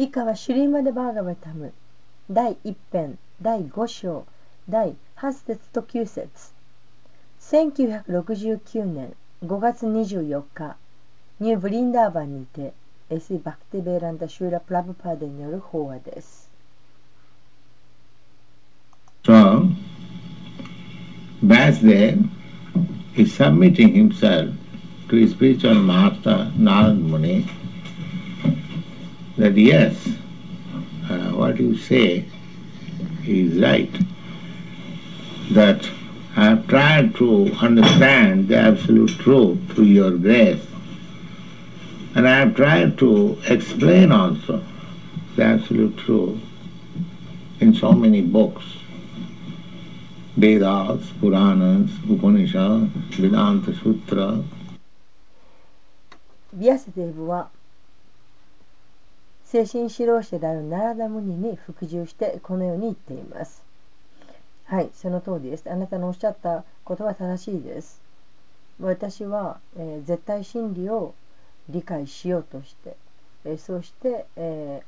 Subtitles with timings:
[0.00, 1.72] 以下はシュリーマデ・バーガバタム
[2.30, 4.26] 第1編第5章
[4.70, 6.52] 第8節と9節
[7.40, 9.14] 1969年
[9.44, 10.76] 5月24日
[11.40, 12.74] ニューブリンダーバンにて
[13.10, 16.48] エス・バクティベーランダ・シューラ・プラブパーデによる法話です。
[19.24, 19.68] So,
[21.44, 22.30] Vasudev
[23.16, 24.54] is submitting himself
[25.08, 27.57] to his spiritual master Narad Muni
[29.38, 30.08] that yes,
[31.08, 32.24] uh, what you say
[33.24, 33.90] is right.
[35.52, 35.88] That
[36.36, 40.64] I have tried to understand the absolute truth through your grace.
[42.16, 44.62] And I have tried to explain also
[45.36, 46.40] the absolute truth
[47.60, 48.64] in so many books.
[50.36, 54.42] Vedas, Puranas, Upanishads, Vedanta Sutra.
[56.56, 57.48] Vyasadeva
[59.50, 63.62] 精神指導者であるナラダムニに服従してこのように言っています。
[64.66, 65.70] はい、その通りです。
[65.70, 67.98] あなたのおっしゃったことは正しいです。
[68.78, 71.14] 私は、えー、絶対真理を
[71.70, 72.94] 理解しようとして、
[73.46, 74.82] えー、そして、え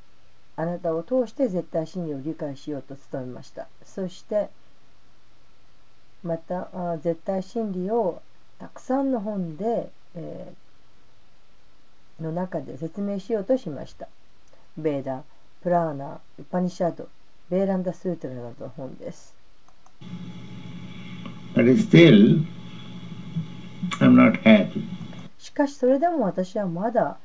[0.59, 3.67] ー、あなたを通して絶対真理を理解しようと努めました。
[3.87, 4.51] そして
[6.23, 8.21] またあ絶対真理を
[8.59, 10.53] たくさんの本で、え
[12.21, 14.07] の中で説明しようとしました。
[14.77, 15.23] ベーダ、
[15.63, 17.09] プラーナ、ウパニシャド、
[17.51, 19.35] ベーランダ・スートラなどの本です。
[21.55, 22.45] Still,
[25.39, 27.19] しかしそれでも私はまだ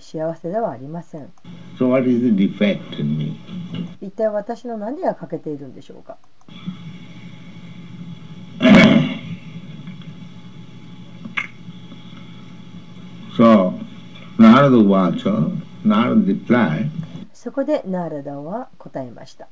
[0.00, 1.32] 幸せではありません。
[1.78, 3.36] So、what is the defect in me?
[4.00, 6.16] 一体私の何が欠けているんでしょうか
[13.36, 13.74] ？So,
[17.32, 19.46] そこでナーラダは答えました。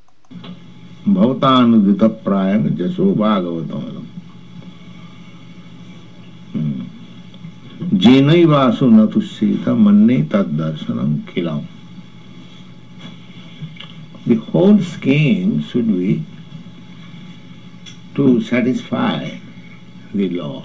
[1.06, 2.82] bhavatānudita-prāyaṁ yaśo
[3.14, 4.04] bhagavato。
[7.92, 10.72] ジイバーソトシータマネタダ
[11.32, 11.60] キラ。
[14.26, 16.24] The whole scheme should be
[18.14, 19.38] to satisfy
[20.14, 20.62] the law.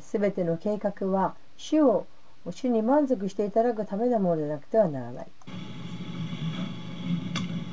[0.00, 2.06] すべての計画は主を
[2.45, 5.27] 主に満足していただくためのものでなくてはならない。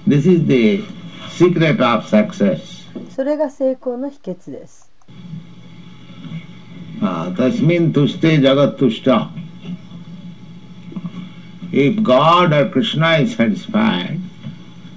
[0.07, 0.85] This is the
[1.31, 2.87] secret of success.
[3.11, 4.91] それが成功の秘訣です。
[7.01, 9.09] तस्मिन् तुष्टे जगत् तुष्ट
[11.71, 14.19] If God or Krishna is satisfied,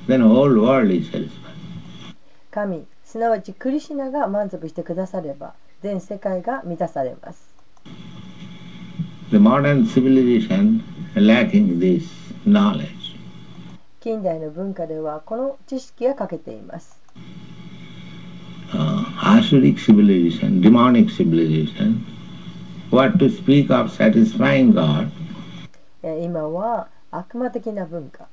[0.08, 1.30] then whole world is satisfied.
[2.50, 7.52] 神、すなわちクリシナが満足してくだされば、全世界が満たされます。
[9.29, 10.85] The modern civilization
[11.17, 12.05] lacking this
[12.45, 13.17] knowledge.
[14.01, 17.01] 近代の文化ではこの知識が欠けています。
[18.73, 22.05] Uh, Asuric civilization, demonic civilization,
[22.91, 25.11] what to speak of satisfying God.
[26.23, 28.29] 今は悪魔的な文化、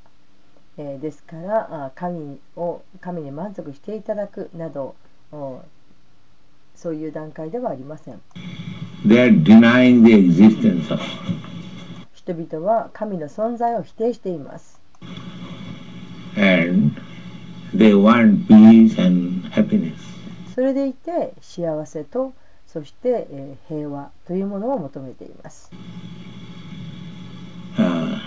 [0.77, 4.95] えー、ですから神を神に満足していただくなど
[6.75, 8.21] そういう段階ではありません。
[12.13, 14.79] 人々は神の存在を否定しています。
[20.53, 22.33] それでいて幸せと
[22.67, 23.27] そして
[23.67, 25.71] 平和というものを求めています。
[27.77, 28.19] Uh,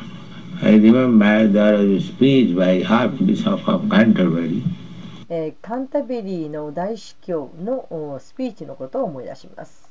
[0.62, 4.62] I remember there was a speech by Archbishop of Canterbury.
[5.28, 9.90] えー、カンタベリーの大司教のスピーチのことを思い出します。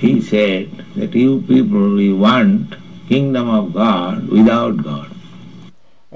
[0.00, 2.76] He said that you people we want
[3.08, 5.10] kingdom of God without God.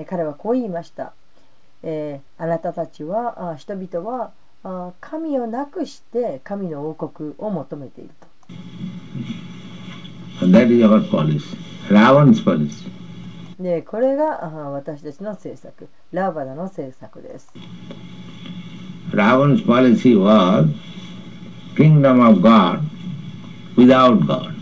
[0.07, 1.13] 彼はこう言いました。
[1.83, 4.33] えー、あなたたちはあ人々は
[4.65, 8.27] あ神をなくして神の王国を求めていると。
[13.59, 17.53] でこれがあ私たちの政策、ラーバダの政策です。
[19.11, 20.69] Ravan's policy was
[21.77, 22.81] kingdom of God
[23.77, 24.55] without God.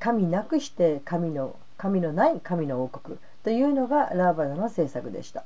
[0.00, 3.18] 神なくして神の神のない神の王国。
[3.46, 5.44] というのがラーバダの政策でした。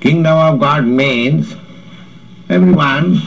[0.00, 1.56] Kingdom of God means
[2.48, 3.20] everyone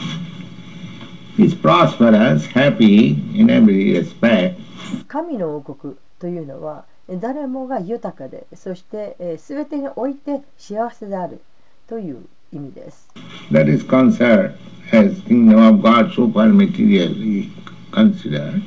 [1.38, 4.67] is prosperous, happy in every respect.
[5.06, 11.40] 神の王国というのは誰もが豊かでそして全てにおいて幸せである
[11.86, 13.08] という意味です。
[13.50, 14.54] That is concerned
[14.92, 17.50] as kingdom of God supermaterially
[17.90, 18.62] considered.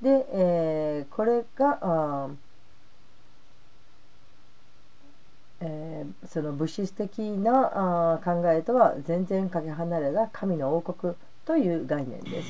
[0.00, 2.30] で、えー、これが、
[5.60, 11.14] えー、その物質的なあ考えとは全然かけ離れた神の王国
[11.44, 12.48] という概念です。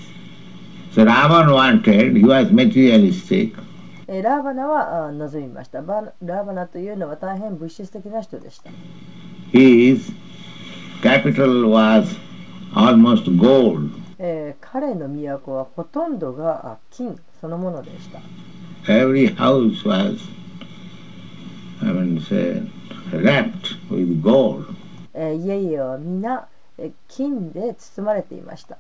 [0.99, 3.55] So Ravan wanted, he was materialistic,
[4.09, 8.71] えーラーバナはあ望みましたバラーバナというのは大変物質的な人でした。
[9.53, 10.13] his
[11.01, 12.19] capital was
[12.75, 13.91] almost gold.
[14.19, 18.19] えー彼の都はほとんどがあ金そのものでした。
[18.93, 20.19] Every house was,
[21.81, 22.61] I mean, say,
[23.13, 24.65] wrapped with gold.
[25.15, 28.79] えー家々は皆、えー金で包まれていました。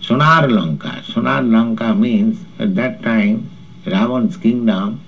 [0.00, 1.02] Sonar Lanka.
[1.04, 3.50] Sonar Lanka means at that time
[3.86, 5.00] Ravan's kingdom,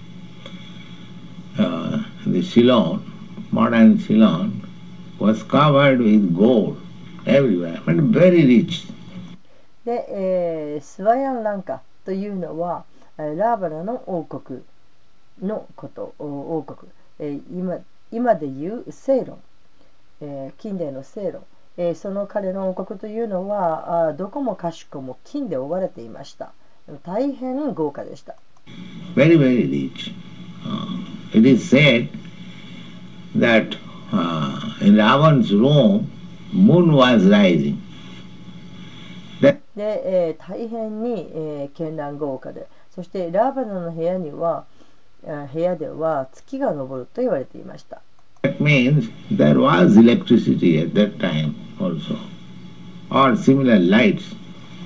[1.58, 3.02] uh, the Ceylon,
[3.50, 4.62] modern Ceylon,
[5.18, 6.80] was covered with gold
[7.26, 8.86] everywhere, but very rich.
[9.84, 12.84] で、えースワヤンランカというのは
[13.18, 14.62] えーラーバナの王国
[15.42, 17.78] のこと王国、えー今
[18.10, 19.38] 今でいうセイロン、
[20.22, 21.42] えー近代のセイロン、
[21.76, 26.52] えーその彼の王国というのはあーどこもかしこも金で覆われていました
[27.02, 28.36] 大変豪華でした
[29.14, 30.12] very, very rich.
[30.64, 32.08] Uh, it is said
[33.36, 33.76] that
[34.12, 36.10] uh, in Ravan's room,
[36.52, 37.76] moon was rising.
[39.40, 44.64] で、えー大変に、えー絢爛豪華でそしてラーバナの部屋には
[45.52, 48.00] 部屋では月が昇ると言われていました
[48.44, 52.18] That means there was electricity at that time also,
[53.10, 54.36] or similar lights.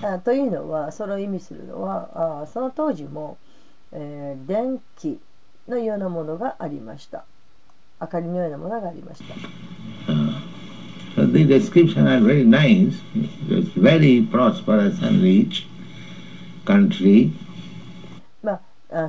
[0.00, 3.36] あというのはそれを意味するのはあその当時も、
[3.90, 5.18] えー電気
[5.66, 7.24] のようなものがありました
[8.00, 9.34] 明かりのようなものがありました
[10.06, 10.40] Uh,
[11.16, 12.94] so the description are very nice.
[13.50, 15.66] It's very prosperous and rich
[16.64, 17.32] country.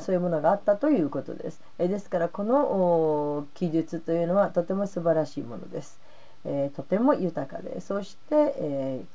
[0.01, 1.61] そういうものがあったということです。
[1.77, 5.99] えーですからこのお記述というのはとても素晴らしいものです、
[6.45, 9.05] えーとても豊かでそして、えー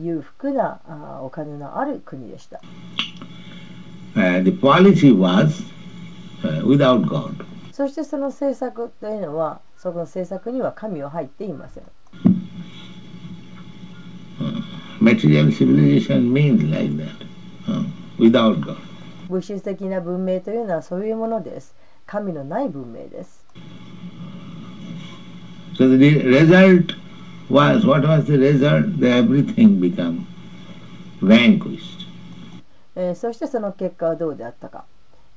[0.00, 2.60] 裕福なあお金のある国でした、
[4.16, 4.44] Uh, uh.
[7.72, 11.84] そしてその政策というのはその政策には神は入っていません。
[15.00, 17.26] Material civilization means like that,
[17.68, 17.84] uh,
[18.18, 18.76] without God.
[19.28, 21.74] 物質的な文明というのはそういうものです。
[22.06, 23.44] 神のない文明です。
[33.14, 34.84] そしてその結果はどうであったか。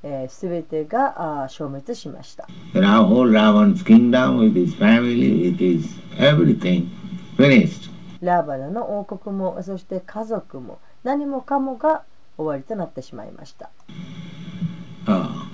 [0.01, 0.07] す、
[0.47, 2.47] え、べ、ー、てがあ消滅しました。
[8.21, 12.03] ラーバナの王国も、そして家族も、何もかもが
[12.39, 13.65] 終わりとなってしまいました。
[13.65, 13.69] あ
[15.07, 15.47] あ、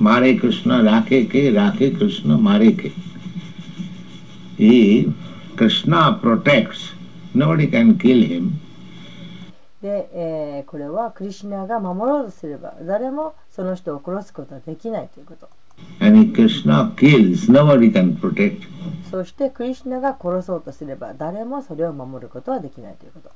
[0.00, 2.90] マレクスナ、ラケケ、ラケクスナ、マレケ。
[4.58, 5.12] He,
[5.56, 6.20] Krishna
[9.80, 15.48] で、えー、これはクリシナが守ろうとすれば誰もその人を殺すことはできないということ。
[19.10, 23.30] そしてクリシナが殺そうとすれば誰もそれを守ることはできないということ。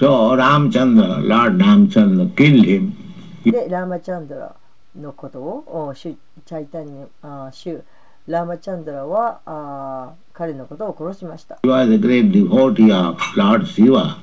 [0.00, 2.96] So Ramchandra, Lord Ramchandra killed him.
[3.44, 4.56] でラーマチャンドラ
[4.98, 6.16] のことをおシュ
[6.46, 7.82] チャイタニあーシュ
[8.26, 14.16] ラーマチャンドラはあー彼のことを殺しました He was a great devotee of Lord Shiva,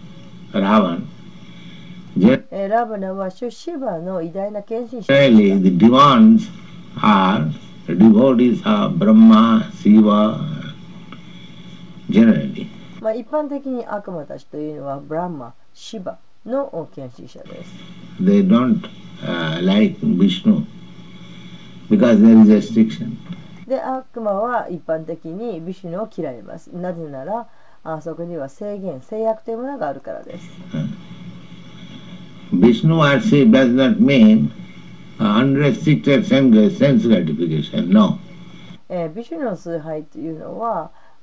[0.52, 1.04] Ravan.
[2.50, 6.50] えーラーバナはシュシバの偉大な献身者で Generally, し the demons
[7.00, 7.52] are
[7.88, 10.40] devotees of Brahma, Shiva,
[12.10, 12.66] generally.
[12.98, 17.72] た、まあ、一般的に悪魔たちというのはブランマ、シバの献身者です
[18.20, 18.82] They don't
[19.22, 20.66] uh, like Vishnu
[21.90, 23.16] because there is restriction.
[23.68, 27.48] で悪魔は一般的にビシュヌを嫌いますなぜなら
[27.84, 30.50] あそこには制限制約というものがあるからです
[32.52, 34.50] Vishnu worship does not mean
[35.20, 37.92] uh, unrestricted sense sense gratification.
[37.92, 38.18] No.
[38.90, 40.90] えービシュヌの崇拝というのは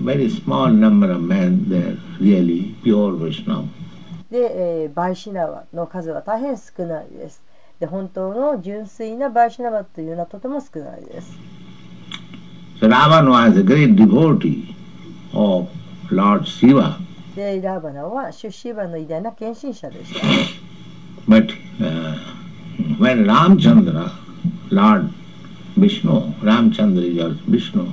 [0.00, 3.66] very small number of men there really pure Vaishnava.
[4.30, 7.42] で、えーバイシナワの数は大変少ないです。
[7.76, 11.38] して本当の純粋なバイシナバというのはとても少ないです。
[12.80, 14.74] So Ravana was a great devotee
[15.32, 15.68] of
[16.10, 16.98] Lord Shiva,
[17.36, 20.20] で、ラーバナは出資バの偉大な献身者でした。
[21.28, 22.18] but uh,
[22.98, 24.12] when Ramchandra,
[24.70, 25.10] Lord
[25.76, 27.90] Vishnu, Ramchandra is Vishnu,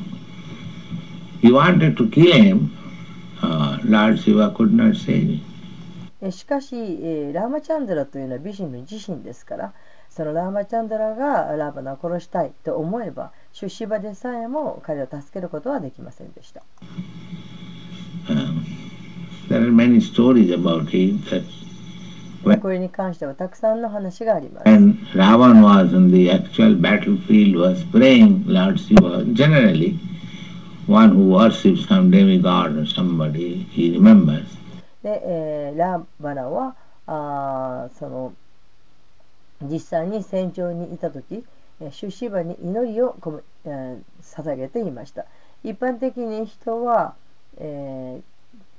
[1.42, 2.70] He wanted to kill him.
[6.32, 6.76] しかし、
[7.34, 9.74] ラーマチャンドラというのは美人の自身ですから、
[10.10, 16.62] そのラーマチャンドラがラーマナを殺したいと思えば、出資場でさえも彼を助けることはできませんでした。
[22.62, 24.70] これに関してはたくさんの話があります。
[30.92, 34.46] One who worships some demigod or somebody, he remembers.
[35.02, 36.76] で、えーラーバナは
[37.08, 38.34] あその
[39.64, 41.44] 実際に戦場にいた時
[41.80, 45.26] えー出資場に祈りを込め、えー捧げていました
[45.64, 47.16] 一般的に人は、
[47.58, 48.22] えー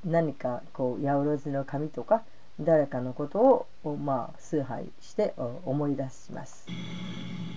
[0.05, 2.23] 何かこう八百万の神とか
[2.61, 6.67] 誰かのことを、おまあ、崇拝してお思い出します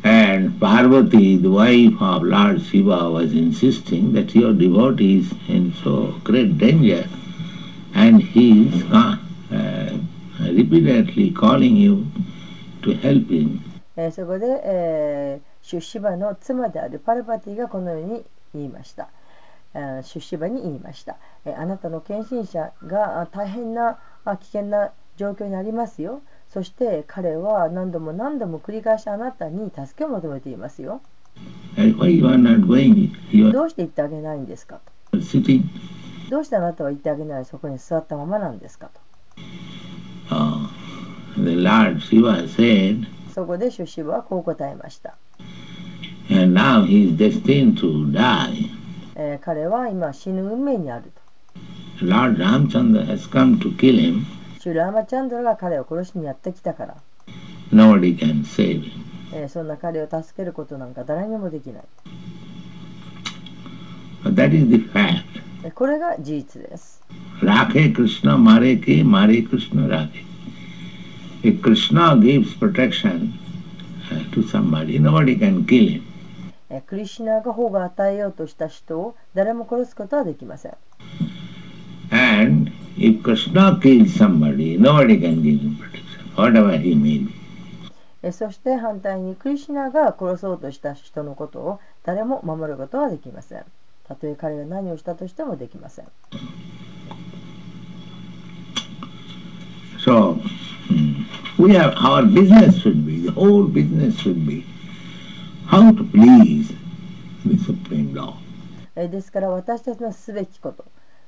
[0.04, 6.14] And Parvati, the wife of Lord Shiva, was insisting that your devotee is in so
[6.24, 7.08] great danger
[7.96, 9.18] and he is uh,
[9.52, 9.98] uh,
[10.52, 12.06] repeatedly calling you
[12.84, 13.62] to help him.
[13.98, 19.10] えーそこで、えー、出資場の妻であるパルバティがこのように言いました。
[19.74, 26.22] えー出資場に言いました、えーあなたの献身者があ大変なあ危険な状況にありますよ。
[26.50, 31.02] そして彼は何度も何度も繰り返しあなたに助けを求めていますよ。
[31.78, 31.86] どう
[33.70, 34.80] して言ってあげないんですか？
[35.12, 35.18] と。
[36.30, 38.90] どうしてあなたは言ってあげないそこに座ったままなんですか？
[40.30, 40.36] と。
[40.36, 40.68] Uh,
[41.44, 45.16] the Lord Shiva said, そこで出資場はこう答えました。
[46.32, 48.70] and now he is destined to die.
[49.16, 51.25] えー彼は今死ぬ運命にあると。
[52.02, 54.26] Lord Ramchandra has come to kill him.
[54.60, 56.96] シュラーマチャンドラが彼を殺しにやってきたから。
[57.72, 58.92] Nobody can save him.
[59.34, 61.84] えーそんな彼を助けることなんか誰にもできない。
[64.24, 65.24] That is the fact.
[65.64, 67.02] えーこれが事実です。
[67.42, 70.26] Rakhe Krishna, Mare Ke, Mare Krishna, Rakhe.
[71.44, 73.34] If Krishna gives protection
[74.12, 76.02] uh, to somebody, nobody can kill him.
[76.70, 80.74] えークリシュナが保護を与えようとした人を誰も殺すことはできません。
[82.12, 87.34] And if Krishna kills somebody, nobody can give him protection, whatever he may be.
[88.24, 93.66] えーそして反対にクリシュナが殺そうとした人のことを誰も守ることはできません。
[94.08, 96.06] たとえ彼が何をしたとしてもできません。
[100.00, 100.40] So,
[100.88, 101.26] hmm,
[101.58, 104.64] we have our business should be, the whole business should be
[105.68, 106.74] how to please
[107.46, 108.36] the Supreme Law.
[108.96, 110.86] えーですから私たちのすべきこと、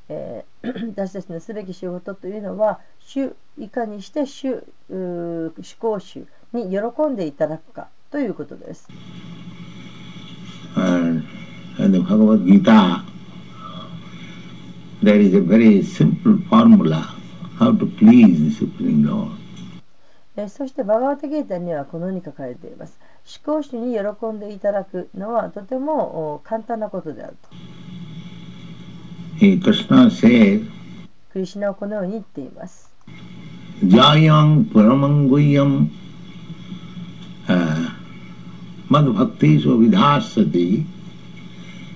[0.10, 8.88] えー私たちのすべき仕事というのは主いかにして主思考主に喜んでいただくかということです。
[10.76, 11.24] And
[11.80, 13.04] in the Bhagavad Gita,
[15.02, 17.16] there is a very simple formula
[17.58, 19.32] how to please the Supreme Lord.
[20.36, 23.00] えーそしてバガワタゲータにはこのように書かれています。
[23.46, 27.50] 思考主に喜んでいただくのはとてもお簡単なことであると。
[29.37, 30.62] He, Krishna says,
[31.33, 32.91] クリシュナはこのように言っています。
[33.83, 35.88] Jayam Paramanguyam
[37.49, 37.91] uh,
[38.88, 40.85] Madbhaktishu Vidhasati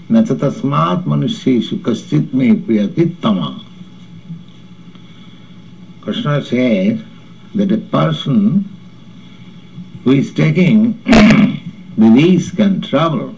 [0.09, 3.63] Nachatasmat Manusheshu Kaschit Me Priyatittama.
[6.01, 7.01] Krishna says
[7.55, 8.65] that a person
[10.05, 11.03] who is taking
[11.99, 13.35] the risk and trouble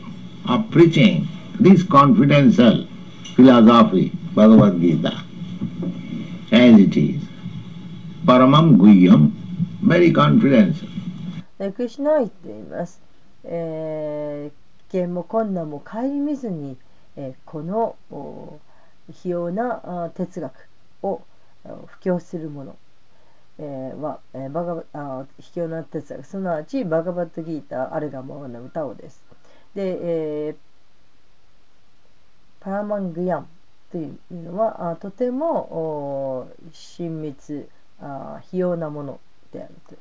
[0.47, 1.26] of preaching
[1.59, 2.87] this confidential
[3.36, 5.24] philosophy, Bhagavad Gita,
[6.52, 7.22] as it is,
[8.25, 9.32] Paramam Guhyam,
[9.82, 10.90] very confidential.
[11.60, 13.02] えークリシュナは言っています。
[13.44, 16.78] えー、危険も困難も顧みずに、
[17.16, 18.60] えーこのお
[19.12, 20.54] 非要なあ哲学
[21.02, 21.22] を
[21.88, 22.75] 布教するもの、
[23.60, 29.22] えーは、えーバガあ卑怯な哲学すなわちバガバットギーターアルガモアの歌をです。
[29.75, 30.56] で、えー
[32.63, 33.48] パラマングヤン
[33.91, 37.67] というのはあとても親密
[38.01, 39.20] あ非要なもの
[39.51, 39.96] であると。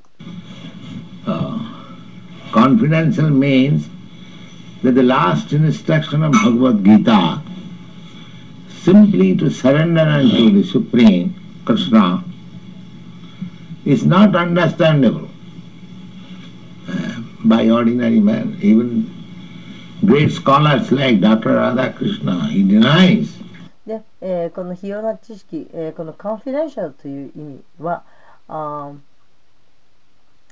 [1.25, 1.59] Uh,
[2.53, 3.89] confidential means
[4.83, 7.41] that the last instruction of Bhagavad Gita,
[8.85, 12.25] simply to surrender unto the Supreme Krishna,
[13.85, 15.33] is not understandable.
[17.45, 18.59] by ordinary man.
[18.63, 19.22] Even
[20.05, 21.51] great scholars like Dr.
[21.57, 23.41] Radhakrishna, he denies.
[23.87, 28.03] で、えーこの非要な知識、えーこのカンフィデンシャルという意味は、
[28.49, 28.93] あ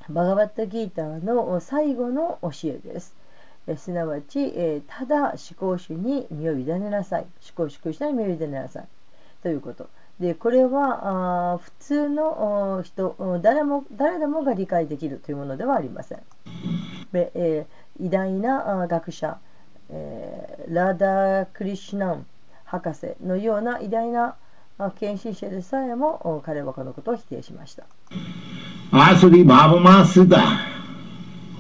[0.09, 3.15] バガバッタギーターの最後の教えです。
[3.67, 7.23] えーすなわち、えーただ思考主に身を委ねなさい。
[7.57, 8.89] 思考主に身を委ねなさい。
[9.43, 9.89] ということ。
[10.19, 16.19] で、これはあ普通の人、誰も、誰でもが理解できるというものではありません。
[17.13, 19.39] でえー偉大な学者、
[19.91, 22.27] えーラダ・クリシュナン
[22.65, 24.37] 博士のような偉大な
[24.79, 27.85] あ献身者でさえもお彼はこのことを否定しました。
[28.93, 30.41] Asuri Bhavamasita,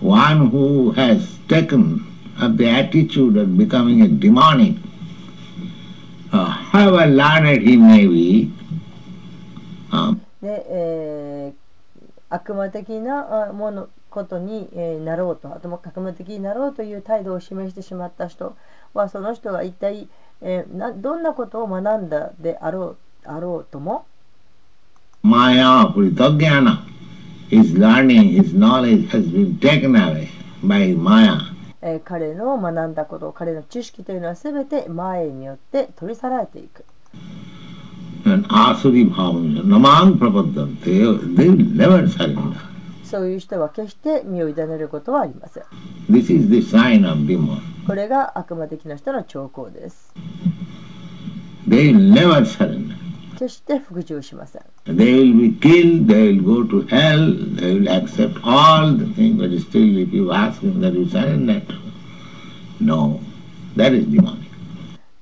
[0.00, 2.00] one who has taken
[2.40, 4.76] up the attitude of becoming a demonic,
[6.32, 8.50] uh, however learned he may be,
[9.92, 11.60] uh, で、えー
[12.32, 18.56] 悪魔的なあものことに、えーなろうと、あとも悪魔的になろうという態度を示してしまった人
[18.92, 20.08] は、その人が一体、
[20.42, 24.04] えーなどんなことを学んだであろうあろうとも、
[25.22, 26.80] Maya Prithagyana,
[27.50, 30.28] his learning, his knowledge has been taken away
[30.62, 31.38] by Maya.
[31.82, 36.84] えー彼の学んだこと、彼の知識というのは全て前によって取り去られていく。
[38.26, 42.69] And Asuri Bhavamasa, Namang Prapaddam, they, never surrender.
[43.10, 45.64] そういう人は決して身を委ねることはありません。
[46.08, 47.58] This is the sign of demon.
[47.86, 50.14] これが悪魔的な人の兆候です。
[51.68, 52.94] They never surrender.
[53.32, 54.62] 決して服従しません。
[54.86, 59.50] They will be killed, they will go to hell, they will accept all the things, but
[59.58, 61.62] still if you ask them that you surrender,
[62.80, 63.20] no,
[63.76, 64.38] that is demonic.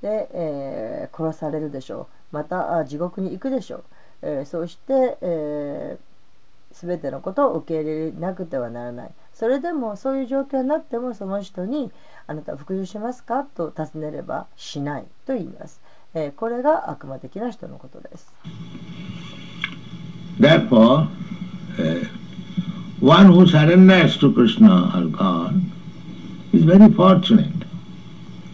[0.01, 2.35] で、えー殺されるでしょう。
[2.35, 3.83] またあ地獄に行くでしょう。
[4.21, 6.08] えーそうして、えー、
[6.71, 9.11] 全てのことを受け入れなくてはならない。
[9.33, 11.91] それでもそういう状況になってもその人に
[12.27, 15.81] 「あなたは服従しますか?」と尋ねれば「しない」と言います。
[16.13, 18.33] えーこれが悪魔的な人のことです。
[20.39, 21.07] Therefore,
[21.77, 22.07] uh,
[23.01, 25.53] one who surrenders to Krishna or God
[26.53, 27.65] is very fortunate.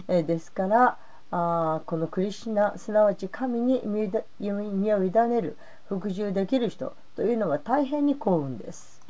[0.08, 0.98] えーですから
[1.32, 5.56] あーこのクリシュナすなわち神に身を委ねる
[5.88, 9.00] 服従できる人というのは大変に幸運です。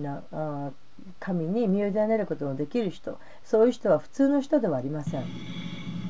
[0.00, 0.22] ナ、
[1.20, 5.24] 神に身を委ねることのできる人、そういう人は普通の人ではありません。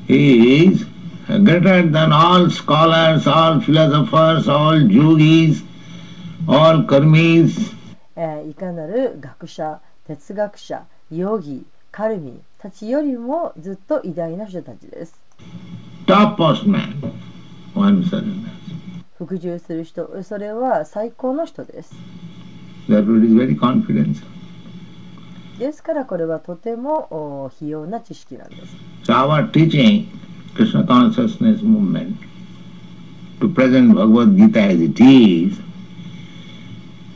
[0.08, 0.86] He is
[1.28, 5.64] greater than all scholars, all philosophers, all yogis,
[6.46, 7.74] all karmis.
[8.48, 11.66] いかなる学者、哲学者、ヨギ、
[11.96, 15.18] カルミたちよりもずっと偉大な人たちです。
[19.16, 21.94] 服従する人それは最高の人です。
[25.58, 28.76] ですからこれはとてもお非要な知識なんです。
[29.04, 30.08] So our teaching,
[30.54, 32.18] Krishna consciousness movement,
[33.40, 35.58] to present Bhagavad Gita as it is,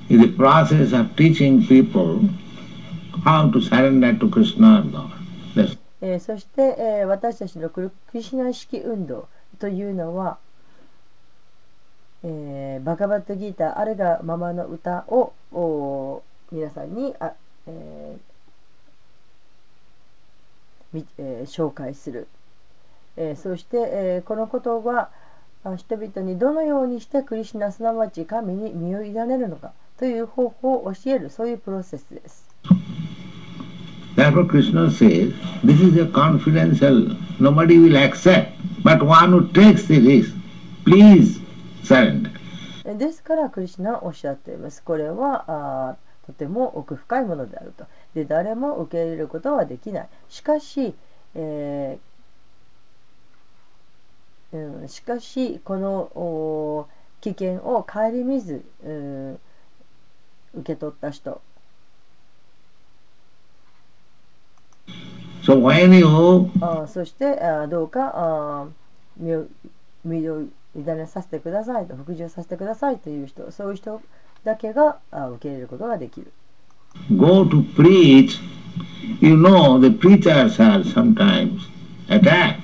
[0.09, 2.31] is the process of teaching people
[3.25, 5.11] how to surrender to Krishna or God.
[5.55, 9.29] That's えそして、えー私たちのクリシナ意識運動
[9.59, 10.39] というのは、
[12.25, 17.35] えーバガバットギーターあれがままの歌をお皆さんにあ、
[17.67, 18.17] え
[20.93, 22.29] みえ紹介する、
[23.17, 25.11] えそして、えこのことは
[25.77, 32.49] 人々にどのようにしてクリシナすなわち神に身を委ねるのかという方法を教えるそういうプロセスです。
[34.21, 35.33] Therefore Krishna says,
[35.65, 38.53] this is a confidential, nobody will accept,
[38.83, 40.35] but one who takes the risk,
[40.85, 41.41] please
[41.83, 42.31] surrender.
[42.99, 44.83] ですからクリシナはおっしゃっています。
[44.83, 47.87] これはあとても奥深いものであると。
[48.15, 50.09] で誰も受け入れることはできない。
[50.29, 50.93] しかし、
[51.35, 56.89] えーうん、しかしこのお
[57.23, 59.41] 危険を顧みず、うん、
[60.57, 61.41] 受け取った人
[65.51, 67.37] So when you そして
[67.69, 68.69] どうか
[69.17, 69.47] 身を
[70.05, 70.43] 身を
[70.77, 74.01] 委ねさせてくださいと服従させてくださいという人そういう人
[74.45, 76.33] だけが受け入れることができる。
[77.17, 78.39] go to preach,
[79.21, 81.59] you know the preachers are sometimes
[82.09, 82.61] attacked.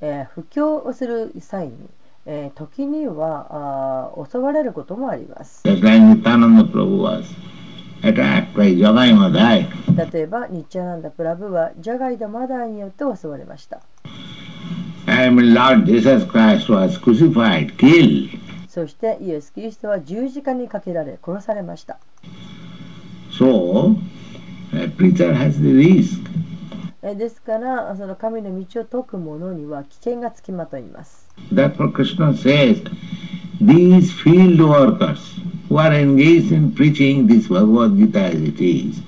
[0.00, 1.74] えー布教をする際に、
[2.24, 5.60] えー時には襲われることもあります。
[5.66, 7.26] Just like Nityananda Prabhu was
[9.96, 13.80] 例えば、ニッチャナンダ・プラブはジャガイダ・マダーによって襲われました。
[18.68, 21.98] そしてイエス・キリストは十字架にかけられ殺されました。
[23.30, 23.96] So,
[24.72, 26.24] a preacher has the risk.
[27.02, 31.28] えですから、その神の道を説く者には危険がつきまといます。
[31.52, 32.82] Therefore, Krishna says,
[33.60, 39.00] these field workers who are engaged in preaching this Bhagavad Gita as it is,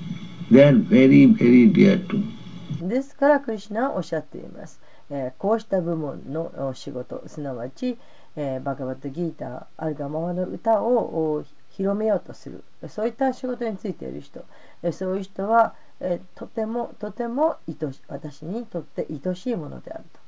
[0.49, 2.33] they are very, very dear to me.
[2.81, 4.79] ですから、クリシナはおっしゃっています。
[5.09, 7.97] えーこうした部門の仕事、すなわち、
[8.35, 14.45] えーバガバットギーター、アルガマワの歌を広めようとする、そういった仕事についている人、
[14.83, 20.19] えーそういう人は、えーとてもとても愛し私にとって愛しいものであると。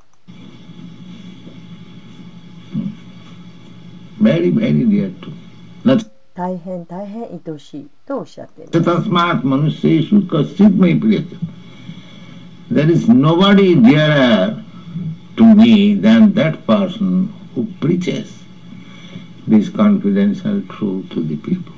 [4.22, 5.32] Very, very dear to
[6.36, 9.10] 大変大変愛しいとおっしゃっています。
[9.10, 11.38] manusyeshu kasit mai priyate.
[12.72, 14.64] There is nobody dearer
[15.36, 18.44] to me than that person who preaches
[19.48, 21.74] this confidential truth to the people.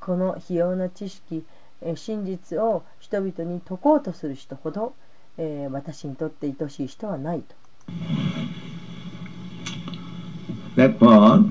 [0.00, 1.44] この非要な知識、
[1.80, 4.94] えー真実を人々に説こうとする人ほど、
[5.38, 7.54] えー私にとって愛しい人はないと。
[10.76, 11.44] Therefore,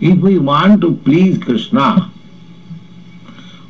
[0.00, 2.10] if we want to please Krishna,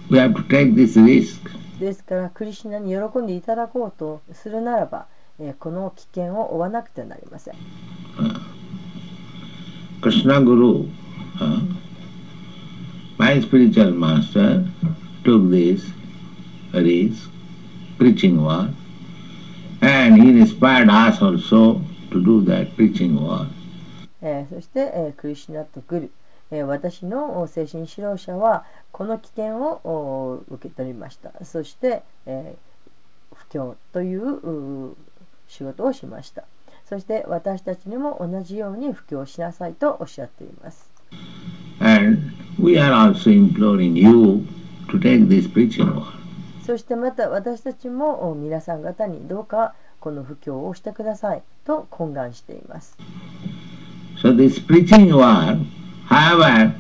[0.08, 1.40] we have to take this risk.
[1.78, 5.06] ですから、クリシュナに喜んでいただこうとするならば、
[5.40, 7.54] えーこの危険を負わなくてはなりません。
[10.00, 10.88] Krishna Guru,
[11.40, 11.61] uh,
[13.18, 14.64] my spiritual master,
[15.24, 15.85] took this
[16.72, 17.30] risk,
[17.98, 18.70] preaching work,
[19.80, 21.80] and he inspired us also
[22.11, 23.48] to do that preaching work.
[24.22, 26.11] えーそして、えークリシュナとグル、
[26.50, 31.32] えー私のお精神指導者はこの危険をお受け取りました。
[31.44, 32.72] そして、えー
[33.35, 34.94] 布教という
[35.48, 36.44] 仕事をしました。
[36.85, 40.90] そして私たちにも同じように布教しなさいとおっしゃっています。
[41.80, 42.18] And
[42.62, 44.44] we are also imploring you
[44.88, 46.04] to take this preaching work.
[46.64, 52.96] そしてまた私たちもお皆さん方にどうかこの布教をしてくださいと懇願しています。
[54.22, 55.58] So this preaching war,
[56.06, 56.72] however,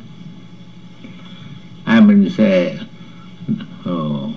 [1.84, 2.78] I mean say,
[3.84, 4.32] oh,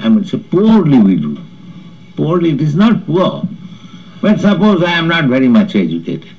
[0.00, 1.38] I mean say poorly we do.
[2.16, 3.44] Poorly, it is not poor.
[4.20, 6.30] But suppose I am not very much educated.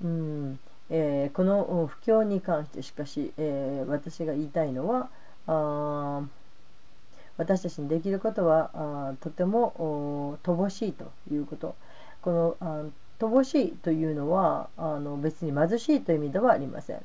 [0.00, 0.58] Hmm.
[0.90, 5.08] Eh, えー、この不況に関してしかし、えー、私が言いたいのは
[5.48, 6.22] あ
[7.36, 11.74] 私たちにできることはとてもお乏しいということ。
[12.22, 17.00] この乏しいというのはあの別に貧しいという意味ではありません、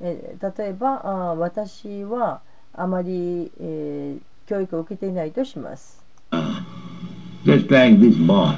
[0.00, 2.40] えー例えばあー私は
[2.74, 6.04] あまり、えー教育を受けていないとします。
[6.30, 6.62] Uh,
[7.44, 8.54] just like this boy.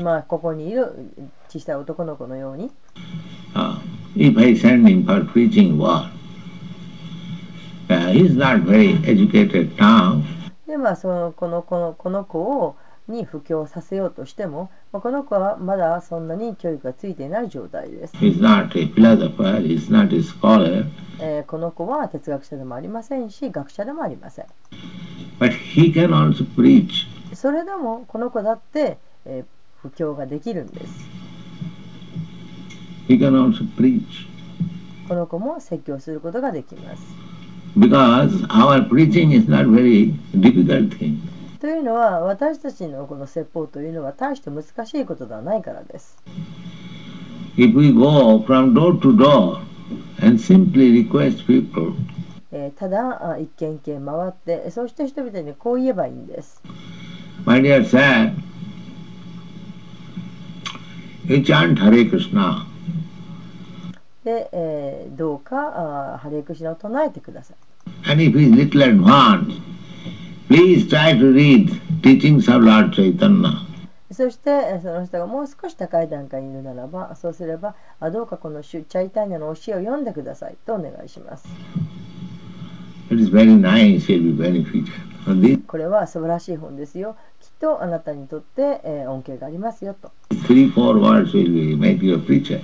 [0.00, 1.10] まあここにいる
[1.48, 2.70] 小さい男の子のように。
[3.54, 3.78] Uh,
[4.16, 6.04] if I send him for preaching work,
[7.81, 7.81] uh, he
[8.12, 10.22] is not very educated now.
[10.66, 12.76] でまあそのこのこのこの子を
[13.08, 18.16] に布教させようとしても、まあこの子はまだそんなに教育がついていない状態です。
[18.16, 20.86] He is not a philosopher, he is not a scholar,
[21.20, 24.46] えーこの子は哲学者でもありませんし学者でもありません。
[25.38, 27.06] but he can also preach.
[27.34, 29.44] それでもこの子だって、えー
[29.82, 31.08] 布教ができるんです。
[33.08, 34.04] He can also preach.
[35.08, 37.02] この子も説教することができます。
[41.58, 46.18] というのは私たちのこの説法というのは大して難しいことではないからです。
[52.76, 56.60] ただ一軒一軒回ってそして人々にこう言えばいいんです。
[57.46, 57.82] My dear.
[64.24, 67.56] で、えーどうかあハレークシナを唱えてください。
[68.10, 69.60] And if he is little advanced,
[70.48, 71.70] please try to read
[72.02, 73.50] teachings of Lord Chaitanya.
[74.12, 81.46] そしてえーその人がもう少し高い段階にいるならばそうすればあどうかこのシュチャイタニアの教えを読んでくださいとお願いします
[83.10, 84.92] It is very nice, it will be beneficial.
[85.26, 90.10] And these これは素晴らしい本ですよきっとあなたにとって、えー恩恵がありますよと
[90.46, 92.60] three, four words will make you a preacher.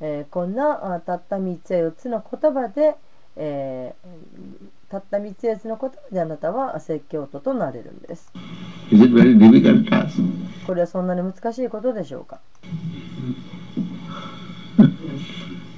[0.00, 2.96] えーこんなあたった3つや4つの言葉で、
[3.36, 8.32] えーたった3つや4つの言葉であなたは説教徒となれるんです
[8.90, 10.20] Is it very difficult task?
[10.66, 12.40] これはそんなに難しいことでしょうか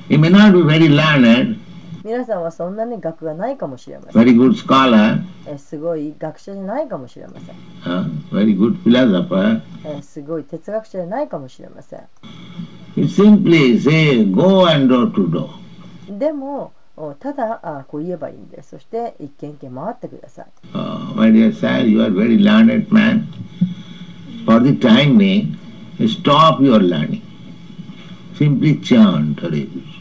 [0.09, 1.59] ？You may not be very learned,
[2.05, 4.23] 皆さんはそんなに学がないかもしれません。
[4.23, 7.55] very good scholar, えーすごい学者じゃないかもしれません。
[7.85, 12.01] uh, very good philosopher, えーすごい哲学者じゃないかもしれません。
[12.97, 15.49] he simply say, go and door to door.
[16.19, 18.71] でも、おただあこう言えばいいんです。
[18.71, 20.47] そして一軒一軒回ってください。
[20.75, 23.27] Uh, my dear sir, you are very learned man.
[24.45, 25.57] For the time being,
[26.09, 27.23] stop your learning.
[28.37, 29.92] Simply chant Hare Krishna.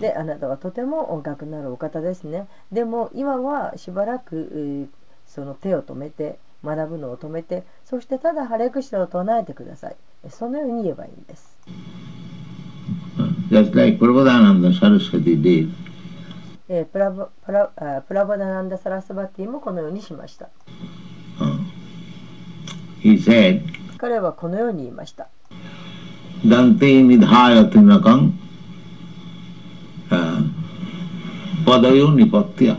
[0.00, 2.48] で、あなたはとても音楽なるお方ですね。
[2.72, 4.88] でも今はしばらく、えー
[5.26, 9.96] その手を止めて、学ぶのを止めて、そしてただハレクシナを唱えてください。
[10.28, 11.56] そのように言えばいいんです。
[13.16, 15.70] Uh, Just like Prabhupada Saraswati did.
[16.68, 20.48] えープラボプラあプラボダナンダ・サラスバティもこのようにしました。
[21.38, 21.60] Uh,
[23.00, 23.62] he said,
[23.98, 25.28] 彼はこのように言いました。
[26.44, 28.32] Dante nidhaya tinakam
[30.10, 30.42] uh,
[31.64, 32.78] padayo nipatya.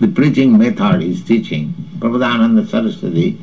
[0.00, 1.72] The preaching method is teaching.
[1.98, 3.38] Prabhupada Saraswati,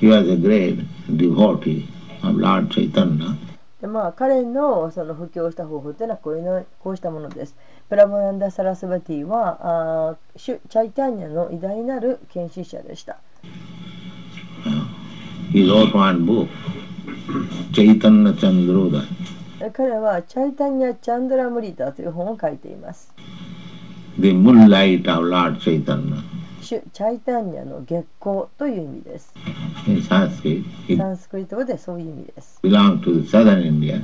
[0.00, 0.78] he was a great
[1.16, 1.88] devotee
[2.22, 3.36] of Lord Chaitanya.
[3.80, 7.54] でまあ、彼のその布教した方法というのはこういうのこうしたものです。
[7.90, 13.18] プラボナンダ・サラスバティはあーシュチャイタンニャの偉大なる研修者でした。
[15.52, 16.48] He wrote one book,
[17.72, 19.04] Chaitanya Chandroda.
[19.66, 23.10] え彼はチャイタンニャ・チャンドラ・ムリタという本を書いています。
[24.20, 26.22] The moonlight of Lord Chaitanya.
[26.60, 29.32] チャイタンニャの月光という意味です。
[30.06, 31.56] サンスクリット？
[31.56, 32.60] 語でそういう意味です。
[32.62, 34.02] belonged to the southern India.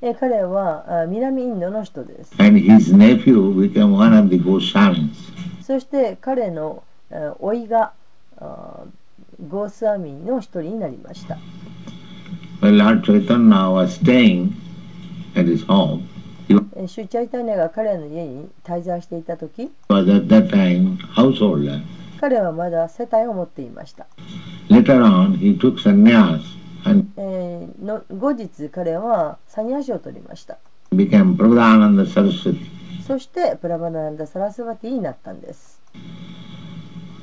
[0.00, 2.34] え彼はあ南インドの人です。
[2.38, 5.10] And his nephew became one of the Goswamis.
[5.62, 7.92] そして彼のあ甥いが
[8.38, 8.80] あ
[9.48, 11.38] ゴースアミンの一人になりました。
[12.62, 14.54] When Lord Chaitanya was staying
[15.34, 16.06] at his home,
[16.76, 21.82] えシュチャイタンニャが彼の家に滞在していた時 was at that time householder.
[22.20, 24.06] 彼はまだ世帯を持っていました。
[24.68, 26.42] Later on, he took sannyas
[26.84, 30.58] and えーの後日彼はサニャシを取りました。
[30.94, 32.60] became Prabhupada Saraswati.
[33.04, 35.82] そしてプラバナンダ・サラスバティになったんです。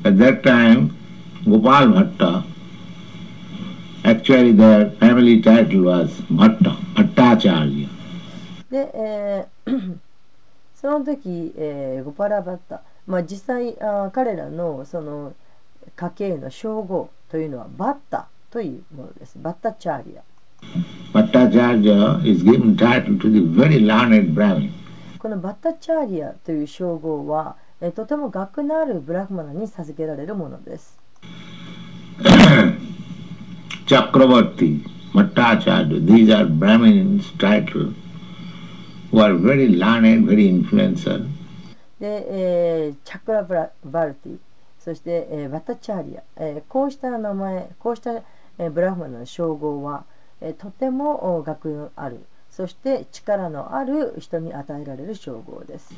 [0.03, 0.91] At that time,
[1.45, 2.43] Gopal Bhatta,
[4.09, 7.87] actually their family title was Bhatta, Bhattacharya.
[8.69, 9.97] で、えー
[10.75, 15.33] その時、えーゴパラバッタ、まあ、実際あー彼らのその
[15.95, 19.37] 家系の称号というのはバッタというものです。
[19.41, 20.21] バッタチャーリア。
[21.13, 24.71] Bhattacharya is given title to the very learned Brahmin.
[25.19, 30.97] このバッタチャーリアという称号は、えーとても学のあるブラフマナに授けられるものです。
[33.89, 34.85] Chakravarti,
[35.57, 37.95] ーチャージ these are Brahmin's title,
[41.99, 43.43] で、えー、チャクラ
[43.83, 44.37] バルティ
[44.79, 50.05] そして、えー、バタチャリア、えー、こうした名前こうした、えー、ブラフの称号は、
[50.39, 52.19] えー、とても学のある
[52.51, 55.93] そして力のある人に与えられる称号です。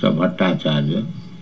[0.00, 1.33] So, バタチャリア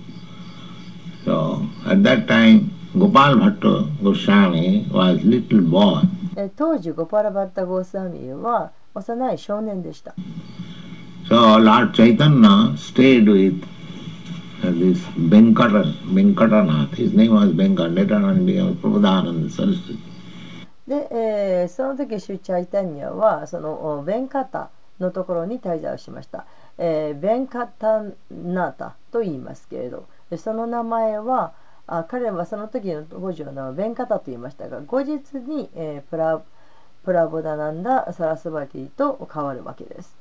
[1.25, 6.03] So at that time, Gopal Bhatta Goswami was little boy.
[6.37, 10.15] えー当時、ゴパラバッタ・ゴースワミは幼い少年でした。
[11.29, 13.63] So Lord Chaitanya stayed with
[14.63, 16.95] uh, this Venkata, Venkatanath.
[16.95, 17.95] His name was Venkat.
[17.95, 19.99] Later on he became Prabhupada Saraswati.
[20.89, 26.47] で、えーその時、シュチャイタニアはそのおベンカタのところに滞在をしました。
[26.79, 31.53] えーベンカタナータと言いますけれど、でその名前は
[31.87, 36.41] あ彼はその時の当時の名はベンカタと言いましたが、後日に、えープラ
[37.05, 40.17] プラボダナンダ・サラスバティと変わるわけです。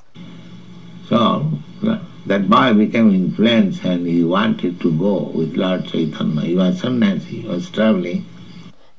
[1.09, 1.43] So
[2.27, 6.41] that boy became influenced and he wanted to go with Lord Chaitanya.
[6.41, 8.23] He was sannyasi, he was traveling.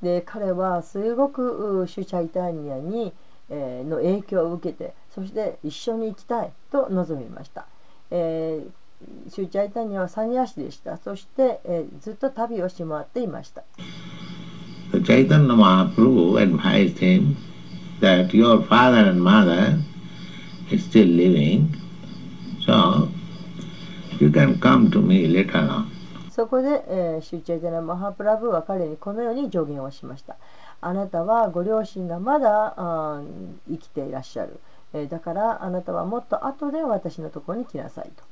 [0.02, 3.12] で彼はすごくうシュチャイタニアに、
[3.50, 7.66] えーの影響を受けてそして一緒に行きたいと望みました、
[8.10, 8.81] えー
[9.28, 10.96] シュチャイタニアはサニアシでした。
[10.96, 13.62] そして、えーずっと旅をし回っていました。
[14.92, 17.36] So Chaitanya Mahaprabhu advised him
[18.00, 19.78] that your father and mother
[20.70, 21.68] is still living,
[22.66, 23.08] so
[24.20, 25.86] you can come to me later on.
[26.30, 30.36] そこで、えーシュチャイタニアマハプラブは彼にこのように助言をしました。
[30.80, 33.26] あなたはご両親がまだあー
[33.70, 34.58] 生きていらっしゃる、
[34.92, 38.24] えーだからあなたはもっと後で私のところに来なさいと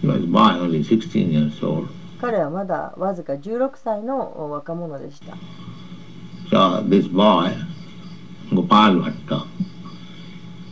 [0.00, 1.88] He was boy, only 16 years old.
[2.20, 5.36] 彼はまだわずか16歳の若者でした。
[6.50, 7.52] So this boy,
[8.52, 9.46] Gopal Bhatta,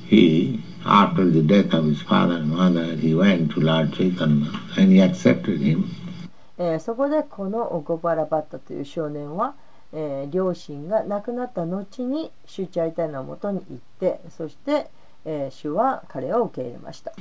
[0.08, 4.92] he after the death of his father and mother, he went to Lord Chaitanya and
[4.92, 5.84] he accepted him.
[6.58, 9.54] えーそこでこのゴパラバッタという少年は、
[9.92, 14.90] えー両親が亡くなった後にシュチャイタイのもとに行ってそして、
[15.24, 17.12] えー主は彼を受け入れました。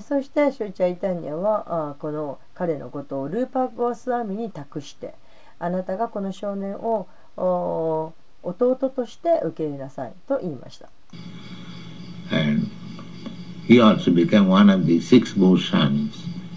[0.00, 1.96] そしてシュチャイタニアは
[2.54, 5.14] 彼のことをルーパー・ゴスワミに託して
[5.58, 8.12] あなたがこの少年を弟
[8.76, 10.88] として受け入れなさいと言いました。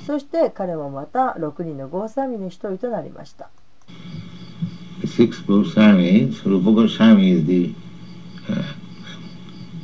[0.06, 3.50] そして彼もまた6人のゴスワミの一人となりました。
[5.06, 7.74] Six Goswamis, Rupa Goswami is the,
[8.50, 8.74] uh,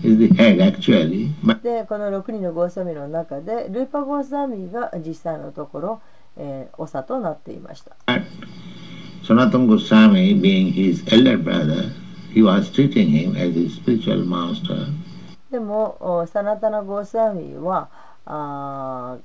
[0.04, 6.02] is the head actually, but でこの6人のゴースワミの中でルーパゴースワミが実際のところ、
[6.38, 7.96] えー長となっていました
[9.24, 11.92] Sanatana Goswami, being his elder brother,
[12.34, 14.88] he was treating him as his spiritual master.
[15.52, 17.90] でもおサナタナ・ゴースワミは
[18.26, 19.22] あー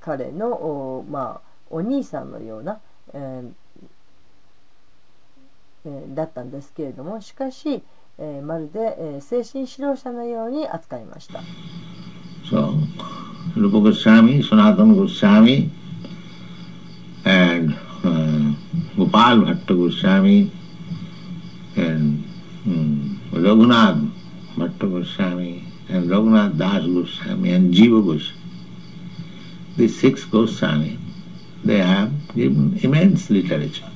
[0.00, 2.80] 彼のお,、まあ、お兄さんのような、
[3.14, 3.52] えーえー
[6.14, 7.82] だったんですけれどもしかし、
[8.18, 11.40] えーまるで、えー精神指導者のように扱いました
[12.50, 12.74] So,
[13.56, 15.70] Rupa Goswami, Sanatana Goswami,
[17.24, 17.72] and
[18.04, 18.52] uh,
[18.96, 20.50] Gopal Bhatta Goswami,
[21.76, 22.22] and
[22.66, 24.10] um, Raghunath
[24.58, 28.40] Bhatta Goswami, and Raghunath Das Goswami, and Jiva Goswami.
[29.78, 30.98] These six Goswami,
[31.64, 33.90] they have given immense literature.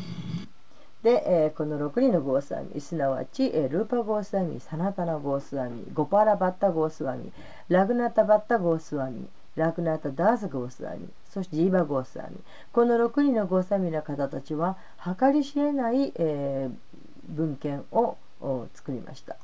[1.02, 7.30] で、えーこの6人のゴースワミすなわち、えールーパゴースワミサナタナゴースワミゴパラバッタゴースワミ
[7.68, 12.36] ラグナタバッタゴースワミラグナタダースゴースワミそしてジーバゴースワミ
[12.72, 14.76] この6人のゴースワミの方たちは
[15.20, 16.76] 計り知れない、えー
[17.30, 19.36] 文献をお作りました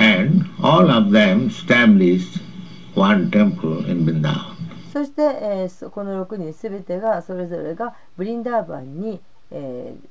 [0.00, 2.40] And all of them established
[2.94, 4.56] one temple in Vrindavan.
[4.92, 10.08] そして、えーそこの6人すべてがそれぞれがブリンダーバンに、えー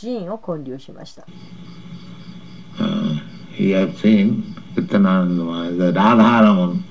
[0.00, 1.26] 寺院を建立しました
[2.76, 3.20] Uh,
[3.56, 4.42] you have seen
[4.74, 6.82] Nityananda, the Radharaman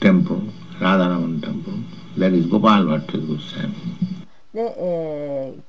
[0.00, 0.40] temple,
[0.80, 1.74] Radharaman temple,
[2.16, 3.74] that is Gopal Bhatta Goswami.
[4.54, 5.60] で、えー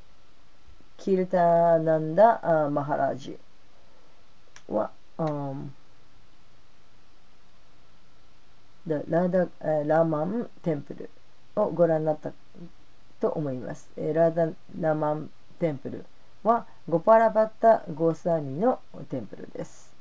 [1.04, 3.38] キルタナンダ・マハラージ
[4.68, 5.74] は、うん
[8.86, 11.10] でラダえーラーマンテンプル
[11.56, 12.32] をご覧になった
[13.20, 13.90] と思います。
[13.98, 14.50] えーラダ
[14.80, 16.06] ラマンテンプル
[16.44, 19.94] はゴパラバッタ・ゴースワミのテンプルです。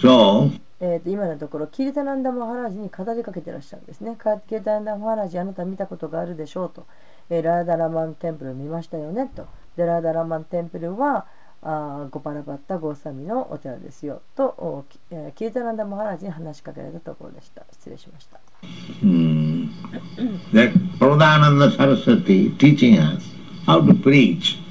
[0.00, 4.16] So, えー、と今のところキルタナンダ・マハラージに語りかけてらっしゃるんですね。
[4.16, 6.86] かキルタナンダ・マハラージあなた見たことがあるでしょうと、
[7.28, 9.46] えーラーダラマンテンプル見ましたよねと。
[9.76, 11.26] でラーダラマンテンプルは
[11.62, 17.64] あーゴパラバッタ・ゴーサミのお寺ですよと、えーキルタナンダ・マハラージに話しかけられたところでした。
[17.72, 18.38] 失礼しました。
[19.02, 19.68] hmm,
[20.52, 23.24] that Pradhananda Saraswati teaching us
[23.66, 24.62] how to preach.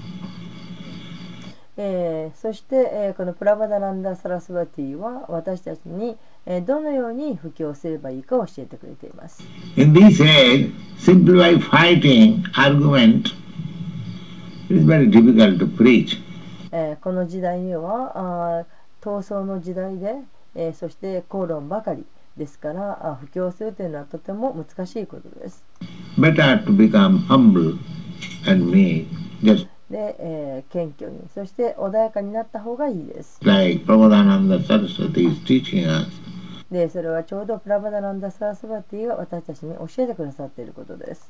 [1.77, 6.15] えーそして、えーこのプラバダランダ・サラスバティは私たちに、
[6.45, 9.43] えーどのように布教すればいいかを教えてくれています。
[9.75, 13.23] In this age, simply by fighting argument,
[14.75, 16.21] it is very difficult to preach.
[16.71, 18.11] えーこの時代には
[18.59, 18.65] あー
[19.01, 20.15] 闘争の時代で、
[20.55, 22.03] えーそして口論ばかり
[22.37, 25.63] ですからあ布教するというのはとても難しいことです。
[26.17, 27.77] Better to become humble
[28.49, 29.07] and meek,
[29.41, 33.39] just で、えー謙虚にそして穏やかになった方がいいです。
[33.43, 36.07] like Prabhupada Saraswati is teaching us.
[36.71, 41.27] でそれはちょうどプラバダランダ・サラスバティが私たちに教えてくださっていることです。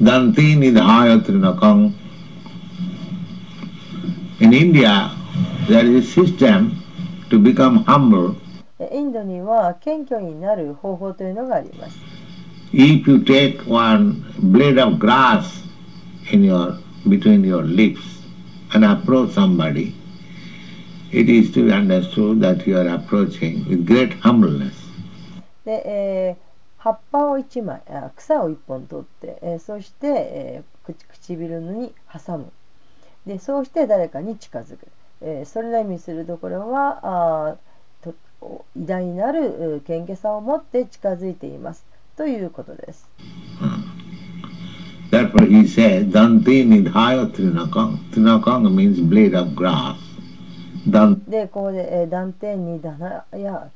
[0.00, 1.92] Danti nidhayatrinakam.
[4.44, 5.10] In India,
[5.68, 6.76] there is a system
[7.30, 8.36] to become humble.
[8.78, 11.96] えインドには謙虚になる方法というのがあります。
[12.74, 14.22] If you take one
[14.52, 15.64] blade of grass
[16.30, 16.76] in your
[17.08, 18.02] between your lips
[18.74, 19.94] and approach somebody,
[21.10, 24.74] it is to be understood that you are approaching with great humbleness.
[25.64, 26.44] で、えー
[26.76, 32.52] 葉っぱを1枚あ草を1本取って、えーそして、えー口唇に挟む
[33.26, 34.86] でそうして誰かに近づく、
[35.22, 37.56] えーそれの意味するところは
[38.76, 41.84] 偉大なるう謙虚さを持って近づいています
[42.16, 43.08] ということです。
[45.10, 47.98] Therefore he says, Dante nidhaya trinakam.
[48.10, 49.96] Trinakam means blade of grass.
[51.30, 53.70] でここで、えー、断点にだなや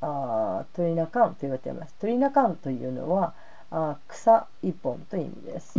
[0.00, 3.34] あートリナカンと言われていますトリナカンというのは
[3.70, 5.78] あー草一本という意味です.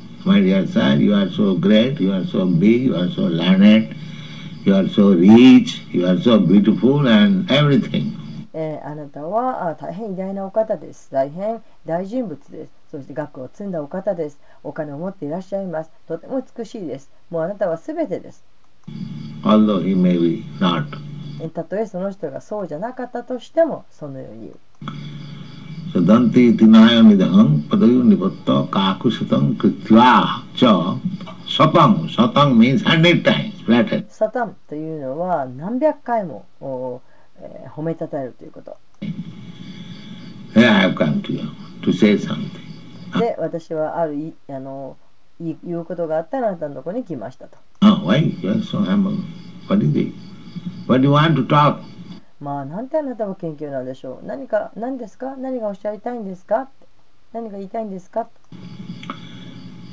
[0.25, 3.95] my dear sir, you are so great, you are so big, you are so learned,
[4.65, 8.17] you are so rich, you are so beautiful and everything.
[8.53, 11.09] えーあなたはあ大変偉大なお方です。
[11.11, 12.71] 大変大人物です。
[12.91, 14.39] そして学を積んだお方です。
[14.63, 15.91] お金を持っていらっしゃいます。
[16.07, 17.09] とても美しいです。
[17.29, 18.43] もうあなたは全てです。
[19.43, 20.85] Although he may be not.
[21.41, 24.59] えーたとえその人がそうじゃなかったとしても、そのように言う。
[25.99, 30.95] Dante tinaya nidahang padayo nipatta kakusatam kritva cha
[31.51, 32.07] satang.
[32.07, 34.07] Satang means hundred times flattered.
[34.07, 37.01] サタンというのは何百回も、お
[37.41, 38.77] えー褒めたたえるということ。
[40.53, 41.49] Here I have come to you
[41.81, 43.19] to say something.
[43.19, 44.95] で、私はあるいあの
[45.41, 47.57] い言うことがあったらあなたのところに来ましたと。
[47.81, 49.17] Oh, why humble?
[49.67, 50.13] What is it?
[50.87, 51.81] What do you want to talk?
[52.40, 54.26] まあ、なんてあなたは研究なんでしょう。
[54.26, 56.68] 何か、何ですか何がおっしゃりたいんですか
[57.32, 58.28] 何が言いたいんですか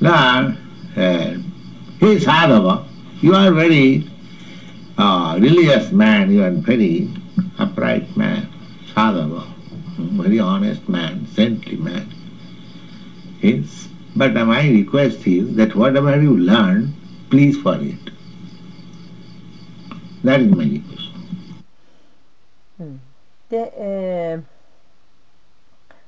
[0.00, 0.56] Lord,
[0.96, 1.38] uh,
[2.00, 2.84] hey Sadhava,
[3.22, 4.06] you are very
[4.98, 7.08] uh, religious man, you are very
[7.58, 8.48] upright man,
[8.94, 9.46] Sadhava,
[9.96, 12.12] very honest man, saintly man.
[13.40, 16.92] Yes, but my request is that whatever you learn,
[17.30, 17.98] please forget.
[20.24, 20.97] That is my request.
[23.49, 24.43] で、えー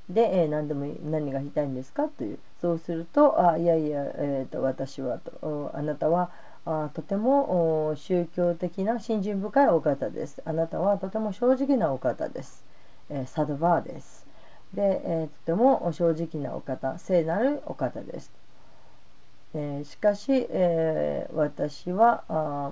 [0.10, 2.40] で、えー何でも何が言いたいんですかという。
[2.62, 5.72] そうするとあいやいや、えー、と私はと。
[5.74, 6.30] あなたは
[6.66, 10.42] あとても宗教的な信心深いお方です。
[10.46, 12.64] あなたはとても正直なお方です、
[13.10, 14.28] えーサドバーです。
[14.74, 18.32] で、えーとても正直なお方聖なるお方です、
[19.54, 22.72] えーしかし、えー私はあ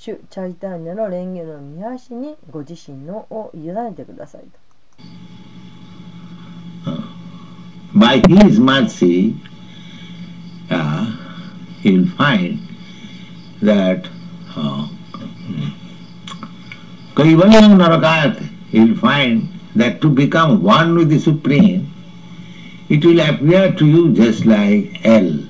[0.00, 4.48] 主チャイタンニャの蓮華の御足にご自身のを委ねてくださいと。
[7.94, 9.34] By His mercy,
[10.70, 11.04] uh,
[11.82, 12.60] you'll find
[13.62, 14.08] that
[14.56, 14.88] uh,
[17.14, 18.40] Kaivalyam Narakayat,
[18.70, 21.92] he'll find that to become one with the Supreme,
[22.88, 25.49] it will appear to you just like hell.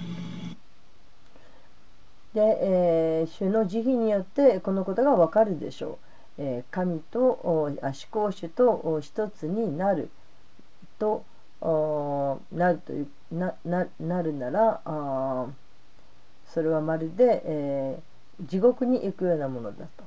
[2.34, 5.98] で、えー主の慈悲によってこのことがわかるでしょ
[6.38, 6.42] う。
[6.42, 7.40] えー神と
[7.82, 10.10] あ思考主と一つになる
[10.98, 11.24] と
[11.60, 15.46] おなるというなななるならあ
[16.46, 18.10] それはまるで、えー
[18.48, 20.04] 地獄に行くようなものだと。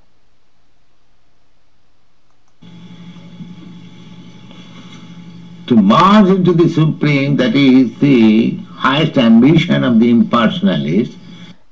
[5.68, 11.16] To merge into the Supreme, that is the highest ambition of the impersonalist,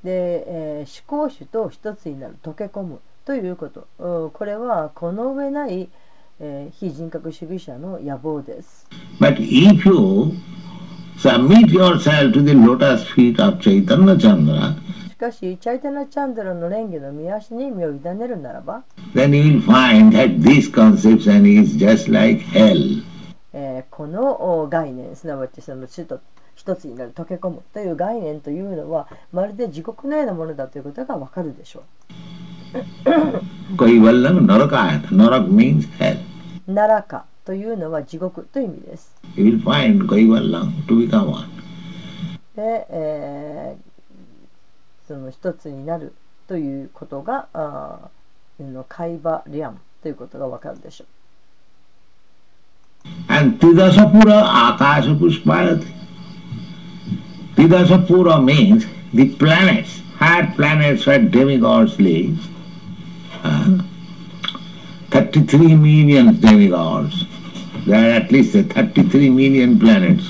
[0.03, 3.87] で、えー、思考主と一つになる溶け込むということ
[4.33, 5.89] これはこの上ない、
[6.39, 8.87] えー、非人格主義者の野望です。
[15.11, 18.83] しかし、チャイタナ・チャンドラの蓮華の見足に身を委ねるならば、
[23.91, 26.21] この概念、すなわちその首都
[26.61, 31.83] 一つになる溶け込むという概念というのは、まるで地獄のようなものだということがわかるでしょ.
[36.67, 36.71] う。
[36.75, 39.15] 奈良かというのは地獄という意味です。
[42.55, 43.91] で、えー
[45.07, 46.13] その一つになる
[46.47, 51.05] ということが、あーの会話リアンということがわかるでしょ
[53.27, 54.43] And Tidasapura
[54.77, 55.87] Akasa Puspayati.
[57.61, 62.39] Tidasapura means the planets, higher planets where demigods live,
[63.43, 63.77] uh,
[65.11, 67.23] 33 million demigods.
[67.85, 70.23] There are at least 33 million planets.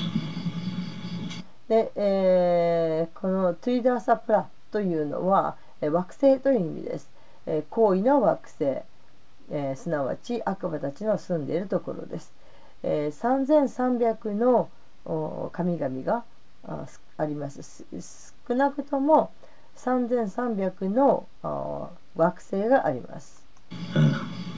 [1.70, 7.08] で、えーこのトゥイダーサプラというのは、えー惑星という意味です。
[7.46, 12.30] えー高位の惑星、えーすなわち悪魔たちの住んでいるところです。
[12.82, 14.68] えー3300の
[15.06, 16.24] お神々が
[17.22, 17.62] あります。
[17.62, 17.84] す
[18.48, 19.30] 少なくとも
[19.76, 23.42] 3300のあ惑星があります。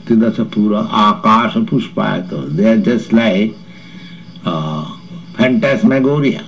[0.05, 2.49] Tidasapura, Akasha Pushpayato.
[2.55, 3.55] They are just like
[4.45, 4.85] uh,
[5.33, 6.43] phantasmagoria.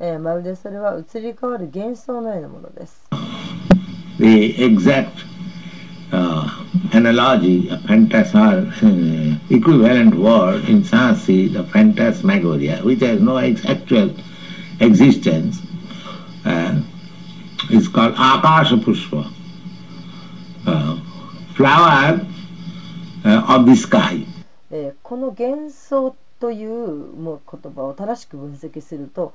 [0.00, 3.08] えーまるでそれは移り変わる幻想のようなものです。
[4.18, 5.24] The exact
[6.12, 6.46] uh,
[6.92, 14.10] analogy, a phantas or uh, equivalent word in Sanskrit, the phantasmagoria, which has no actual
[14.82, 15.62] existence,
[16.44, 16.82] uh,
[17.70, 19.32] is called Akasha Pushpa,
[20.66, 21.00] uh,
[21.54, 22.26] flower
[23.24, 24.26] uh, of the sky.
[25.02, 29.34] この幻想というもう言葉を正しく分析すると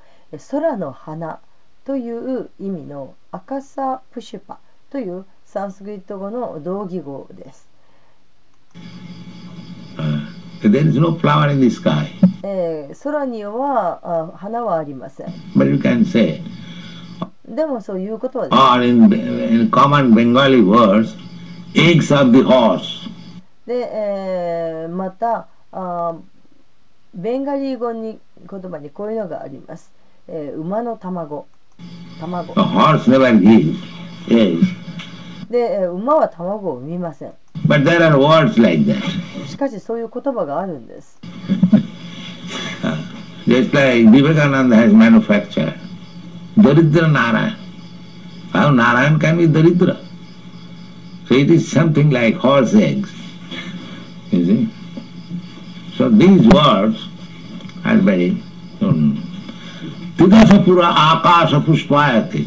[0.49, 1.39] 空の花
[1.85, 4.57] という意味のアカサプシュパ
[4.89, 7.69] というサンスクリット語の同義語です、
[10.61, 12.07] There is no flower in the sky.
[12.43, 15.27] えー、空にはあ花はありません。
[15.55, 16.41] But you can say,
[17.47, 18.47] でもそういうことは
[23.65, 26.15] で,で、え、またあ、
[27.13, 29.91] ベンガリー語に言葉にこういうのがあります。
[30.27, 31.47] え、馬の卵。
[32.19, 33.75] 卵 A horse never eats.
[35.49, 37.33] で、えー、馬は卵を産みません。
[37.66, 39.02] But there are words like that.
[39.46, 41.18] しかしそういう言葉があるんです
[43.46, 45.78] Just like Vivekananda has manufactured
[46.56, 47.56] Daridra Narayan.
[48.52, 49.98] How Narayan can be Daridra?
[51.26, 53.10] So it is something like horse eggs.
[54.30, 54.70] You see?
[55.96, 57.08] So these words
[57.84, 58.42] are very.
[58.80, 59.28] Um,
[60.16, 62.46] Tidasapura Akasha Pushpayati.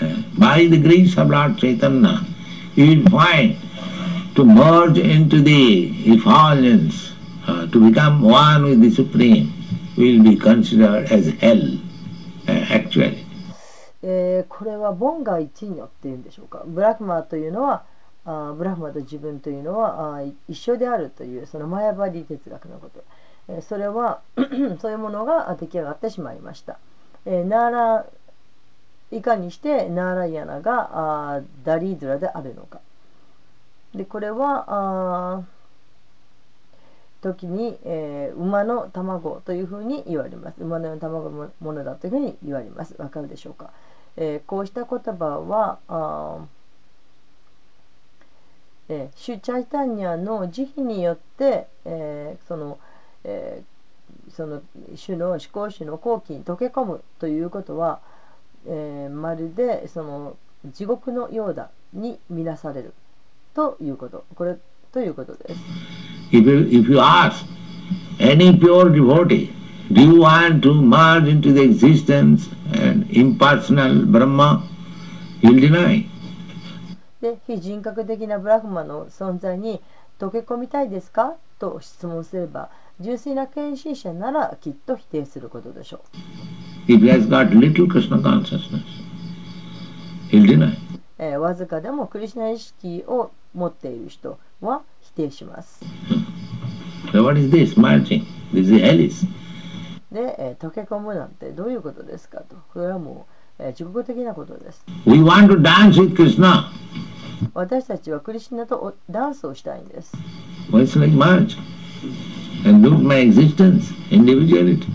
[0.00, 2.24] Uh, By the grace of Lord Chaitanya,
[2.74, 3.56] you will find
[4.39, 7.11] to merge into the effulgence,
[7.45, 9.51] uh, to become one with the Supreme,
[9.97, 11.59] will be considered as hell,
[12.47, 13.25] uh, actually.
[14.01, 16.63] えーこれはボンガ一如っていうんでしょうか？
[16.65, 17.83] ブラフマというのは
[18.23, 23.03] あブラフマと自分というのはあ一緒であるというそのマヤバディ哲学のこと、
[23.49, 24.21] えーそれは
[24.79, 26.79] そういうものが出来上がってしまいました、
[27.25, 28.05] えーナーラ
[29.11, 30.91] いかにしてナーライアナが
[31.37, 32.79] あダリードラであるのか。
[33.93, 34.65] でこれは
[35.39, 35.43] あ
[37.21, 40.61] 時に、えー馬の卵というふうに言われます。
[40.63, 42.95] 馬のような卵のものだというふうに言われます。
[42.97, 43.71] わかるでしょうか、
[44.15, 46.45] えーこうした言葉はあ
[48.87, 52.79] えーシュチャイタンニャの慈悲によって、えーその、
[53.23, 54.61] えーその
[54.95, 57.99] 主の思考主の後期に溶け込むということは、
[58.65, 62.93] えーまるでその地獄のようだに見なされる。
[63.53, 64.57] ということこれ
[64.91, 65.59] ということです。
[66.31, 67.45] If you, if you ask
[68.19, 69.51] any pure devotee,
[69.91, 74.63] do you want to merge into the existence and impersonal Brahma?
[75.41, 76.05] He'll deny.
[77.21, 79.81] で非人格的なブラフマの存在に
[80.19, 82.69] 溶け込みたいですかと質問すれば
[82.99, 86.01] 純粋な献身者ならきっと否定することでしょ
[86.87, 88.83] If he has got little Krishna consciousness,
[90.31, 90.71] he'll deny.
[90.71, 90.75] う、
[91.19, 95.83] えーわずかでもクリシュナ意識を持っている人は否定します
[97.11, 97.75] So what is this?
[97.79, 98.23] Merging?
[98.53, 99.25] This is hellish.
[100.11, 103.27] で、えー溶け込むなんてどういうことですかとこれはも
[103.59, 106.65] う、えー地獄的なことです We want to dance with Krishna.
[107.53, 110.13] 私たちはクリシュナとおダンスをしたいんです
[110.71, 111.57] Well, it's like merge
[112.67, 114.85] and lose my existence, individuality.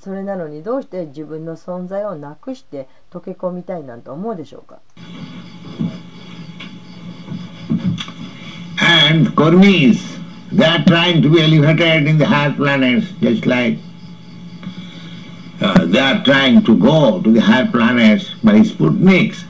[0.00, 4.80] それなのにどうして自分の存在をなくして溶け込みたいなんて思うでしょうか
[9.12, 10.00] And Kurmis,
[10.50, 13.76] they are trying to be elevated in the higher planets, just like
[15.60, 19.44] uh, they are trying to go to the higher planets by Sputniks.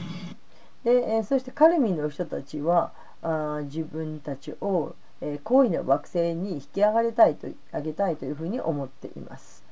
[0.83, 2.91] で、えーそしてカルミの人たちは
[3.21, 9.63] あ自分たちを、えー高位な惑星に引き上がりたいと上げたいというふうに思っています。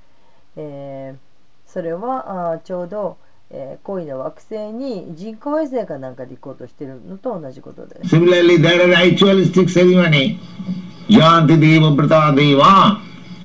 [0.55, 3.17] えーそれはあちょうど、
[3.53, 8.15] えー高位な惑星に人工衛星かなんかで行こうとしているのと同じことです。
[8.15, 10.39] Similarly, there are ritualistic ceremony.
[11.09, 12.97] Janti Deva Prata Deva.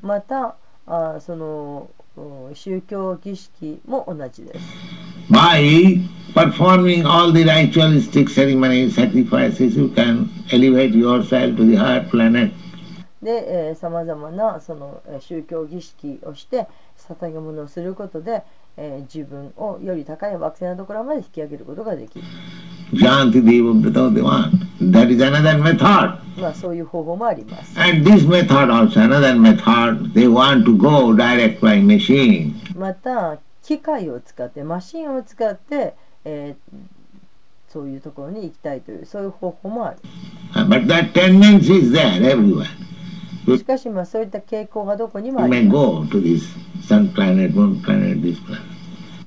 [0.02, 4.60] またあーそのうん宗教儀式も同じです。
[5.30, 6.00] By
[6.34, 12.52] performing all the ritualistic ceremonies, sacrifices, you can elevate yourself to the higher planet.
[13.22, 16.68] でさまざまなそのえー宗教儀式をして
[17.08, 18.44] 捧げ物をすることで、
[18.76, 22.24] えー自分をより高い惑星のところまで引き上げることができる、
[22.92, 24.52] Janti deva brata want.
[24.92, 26.18] That is another method.
[26.40, 27.78] まあ、そういう方法もあります。
[27.80, 32.52] And this method also, another method, they want to go direct by machine.
[32.78, 36.76] また機械を使ってマシンを使って、えー
[37.68, 39.96] そういうところに行きたいというそういう方法もある
[40.54, 42.68] Uh, But that tendency is there everywhere.
[43.46, 45.76] しかしまあそういった傾向がどこにもあります
[46.88, 48.36] planet, planet.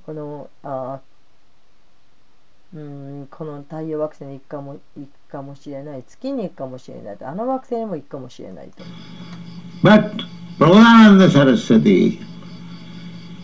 [0.05, 8.84] このあーうーんこの太陽惑星に行くかも行くかもしれない月に行くかもしれないとあの惑星にも行くかもしれないと
[9.82, 10.24] But
[10.59, 12.20] Prabhupada Saraswati,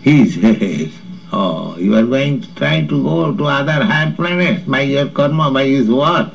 [0.04, 0.92] he says,
[1.32, 5.50] Oh, you are going to try to go to other higher planets by your karma,
[5.50, 6.34] by his work.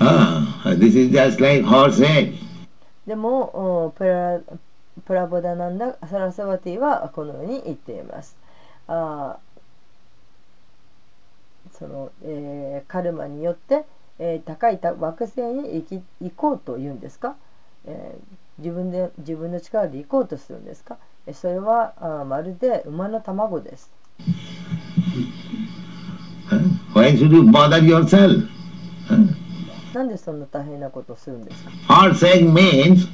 [0.00, 2.34] Ah, this is just like horse egg.
[3.06, 4.40] でもプラ
[5.04, 8.36] プラボダナンダ・サラサワティはこのように言っています。
[8.88, 9.36] あ
[11.72, 13.84] その、えーカルマによって、
[14.18, 17.36] えー高い惑星に行き行こうというんですか、
[17.84, 18.22] えー
[18.58, 20.96] 自分で自分の力で行こうとするんですか？
[21.34, 23.90] それはあまるで馬の卵です。
[26.94, 28.48] Why should you bother yourself?
[29.96, 33.08] なんでそんな大変なことをするんですか、Horse egg means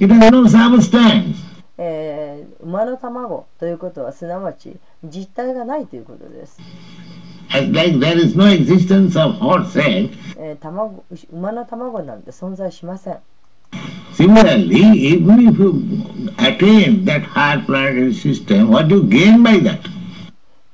[0.00, 1.34] it has no substance.
[1.76, 6.58] えー馬の卵ということはすなわち実体がないということです。
[7.50, 13.18] Like there is no existence of horse egg, えー卵馬の卵なんて存在しません。
[14.14, 19.82] similarly, even if you attain that higher planetary system, what do you gain by that?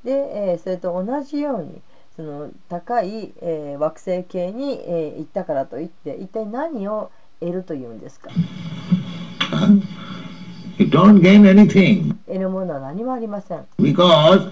[0.04, 1.82] で、えーそれと同じように
[2.20, 7.10] その高い、えー惑星系に、えー行ったからといって一体何を
[7.40, 8.28] 得るというんですか?
[10.78, 13.66] You don't gain anything 得るものは何もありません。
[13.78, 14.50] because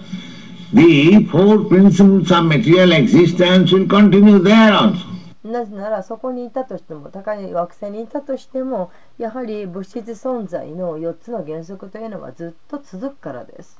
[0.73, 5.07] the four principles of material existence will continue there also.
[5.43, 13.79] なぜならそこにいたとしても高い惑星にいたとしてもやはり物質存在の4つの原則というのはずっと続くからです。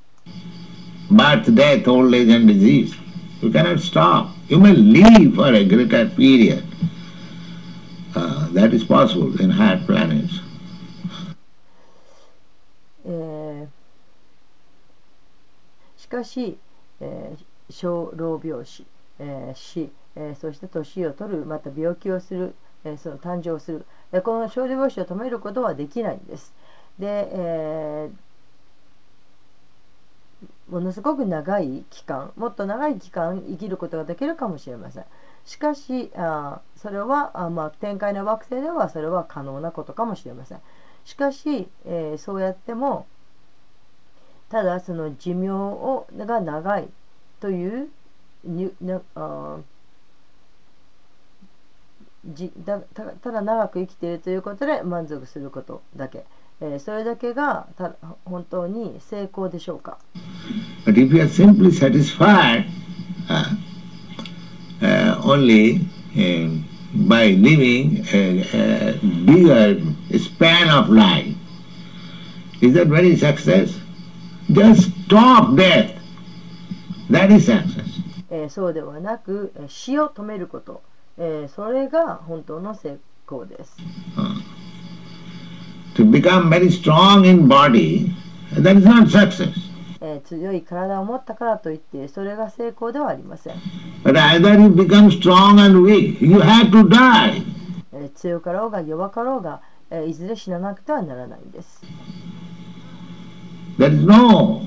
[1.12, 2.94] Birth, death, old age and disease.
[3.42, 4.32] You cannot stop.
[4.50, 6.64] You may live for a greater period.
[8.16, 10.42] Uh, that is possible in higher planets.
[15.98, 16.58] しかし、
[17.02, 18.84] えー小老病死、
[19.20, 26.52] えー死、えーそして年を取るまた病気をする、えーその誕生する、えーこの小老病死を止めることはできないんです。
[26.98, 28.29] で、えー
[30.70, 35.06] ものすごく長い期間もっと長い期間生きることができるかもしれません。
[35.46, 40.60] しかしあそれはあ、まあ、天界の惑星ではそれは可能なことかもしれません。
[41.06, 43.08] しかし、えーそうやっても
[44.50, 46.88] ただその寿命をが長い
[47.40, 47.90] という
[48.44, 48.72] に
[49.16, 49.58] あ
[52.26, 56.26] じだただ長く生きているということで満足することだけ、
[56.62, 57.96] えーそれだけがた
[58.26, 59.98] 本当に成功でしょうか
[60.86, 62.66] But if you are simply satisfied
[63.30, 63.56] uh,
[64.82, 65.80] uh, only
[66.16, 66.64] um,
[67.08, 69.80] by living a, a bigger
[70.18, 71.36] span of life,
[72.62, 73.80] is that very success?
[74.52, 75.96] Just stop death.
[77.12, 77.86] That is success.
[78.32, 80.82] えーそうではなく、えー死を止めること、
[81.18, 82.98] えーそれが本当の成
[83.28, 83.78] 功です、
[84.18, 84.42] Uh,
[85.96, 88.14] to become very strong in body,
[88.54, 89.54] that is not success.
[90.02, 93.56] えー強い体を持ったからといってそれが成功ではありません、
[94.04, 97.44] But either you become strong and weak, you have to die.
[97.92, 101.82] えー強かろうが弱かろうが、えーいずれ死ななくてはならないんです
[103.78, 104.62] There is no,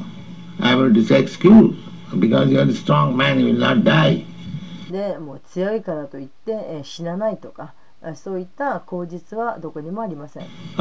[0.60, 1.76] I will say, excuse.
[2.18, 4.26] Because you are a strong man, you will not die.
[4.90, 7.81] でもう強いからといって、えー死なないとかえー
[8.14, 10.46] そういった口実はどこにもありません。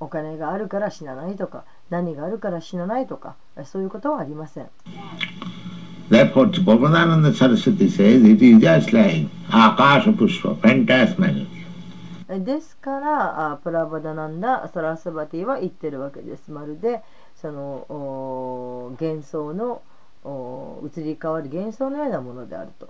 [0.00, 4.66] お金があるから死なないとか、何があるから死なないとか、そういうことはありません。
[12.28, 16.50] ですから、プラバダナンダ・サラスバティは言ってるわけです。
[16.50, 17.02] まるで、
[17.36, 19.82] その幻想の。
[20.24, 22.88] 移り変わる幻想のようなものであると。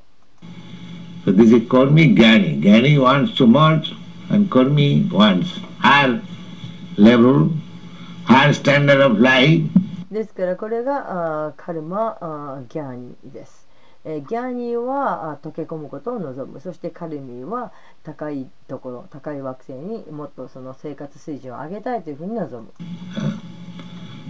[1.24, 2.60] So this is Kormi Gyani.
[2.60, 3.92] Gyani wants to merge
[4.30, 6.20] and Kormi wants higher
[6.96, 7.50] level
[8.24, 9.62] higher standard of life,
[10.10, 13.66] ですからこれがあーカルマあーギャーニーです。
[14.04, 16.60] えーギャーニーは溶け込むことを望む。
[16.60, 17.72] そしてカルミーは
[18.02, 22.72] 高いところ高い惑星にもっとその生活水準を上げたいというふうに望む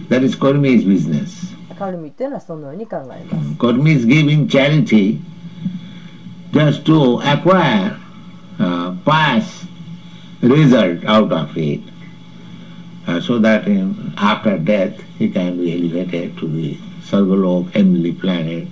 [0.08, 1.50] that is Kurmi's business.
[1.78, 5.18] カルミーというのはそのように考えます Kurmi is giving charity
[6.52, 7.96] just to acquire
[8.58, 9.66] uh, pass
[10.42, 11.80] result out of it,
[13.06, 18.68] uh, so that in, after death he can be elevated to the Sarvalok, heavenly planet.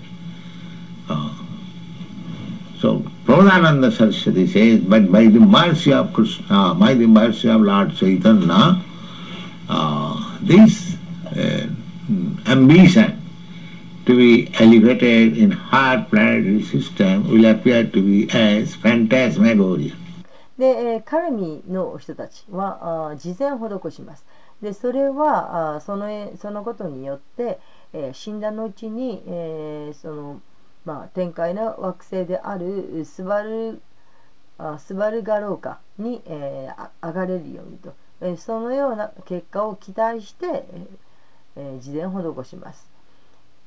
[1.08, 1.34] Uh,
[2.78, 7.94] so Prabhupada Saraswati says, but by the mercy of Krishna, by the mercy of Lord
[7.96, 8.82] Chaitanya,
[9.68, 10.81] uh, this
[11.35, 13.19] uh, ambition
[14.05, 19.93] to be elevated in higher planetary system will appear to be as phantasmagoria.
[20.57, 24.25] で、えーカルミの人たちはあ事前施します
[24.61, 26.07] でそれはあその
[26.37, 27.59] そのことによって、
[27.93, 30.41] えー死んだ後に、えーその
[30.85, 33.81] まあ、天界の惑星であるスバル
[34.57, 40.85] あスバルガローカに、えー上がれるようにと、えーそのような結果を期待して、えー
[41.55, 42.89] えー事前施します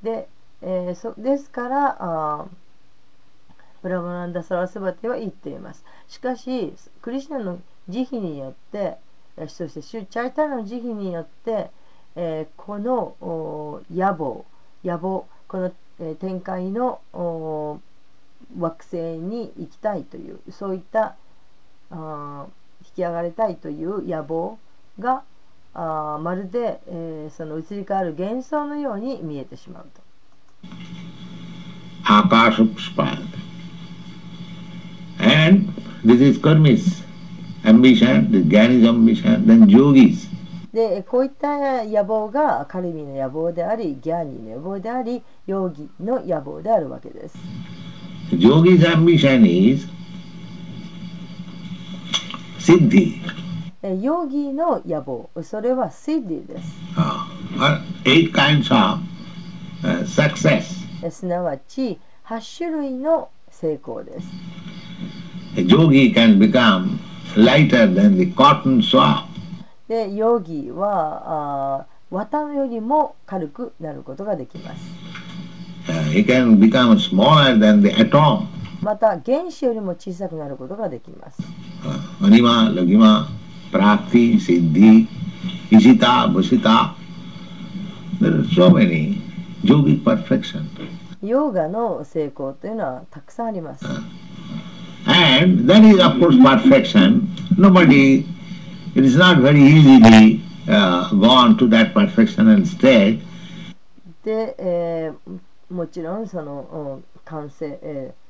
[0.02, 0.28] で、
[0.62, 2.48] えそですからあー
[3.82, 5.84] プラマナンダ・サラスバテは言っています。
[6.08, 8.96] しかし、クリシナの慈悲によって、
[9.48, 11.70] そしてシュチャイタナの慈悲によって、
[12.16, 14.44] えこの野望、
[14.82, 17.00] 野望、この、えー天界の
[18.58, 21.14] 惑星に行きたいという、そういった
[21.90, 22.46] あ
[22.80, 24.58] 引き上がりたいという野望
[24.98, 25.22] が
[25.78, 30.00] あーまるで、えーその移り変わる幻想のように見えてしまうと。
[35.18, 35.72] And
[36.02, 37.02] this is Karmis
[37.64, 40.28] ambition, this Jnani's ambition, then yogis.
[40.72, 47.38] でこういった野望がカルミの野望でありギャーニーの野望でありヨーギの野望であるわけです
[48.30, 49.86] Yogi's ambition is
[52.58, 53.20] siddhi.
[53.82, 56.76] ヨギーの野望、それはシディです。
[58.04, 59.00] 8 kinds of
[60.06, 61.10] success。
[61.10, 64.28] すなわち、8種類の成功です。
[65.56, 69.88] ヨーギー。
[69.88, 74.82] で、ヨギーは、綿よりも軽くなることができます。
[78.82, 81.42] また、原子よりも小さくなることができます。
[82.22, 83.26] アニマ、ラ、
[83.76, 85.06] Prakti, Siddhi,
[85.70, 86.94] Isita, Bhusita.
[88.20, 89.20] There are so many
[89.62, 90.64] yogic perfection.
[91.22, 93.84] ヨーガの成功というのはたくさんあります
[95.06, 97.26] And that is of course perfection.
[97.56, 98.24] Nobody,
[98.94, 103.20] it is not very easily uh, gone to that perfectional state.
[104.24, 108.26] で、えーもちろんそのうん完成、えー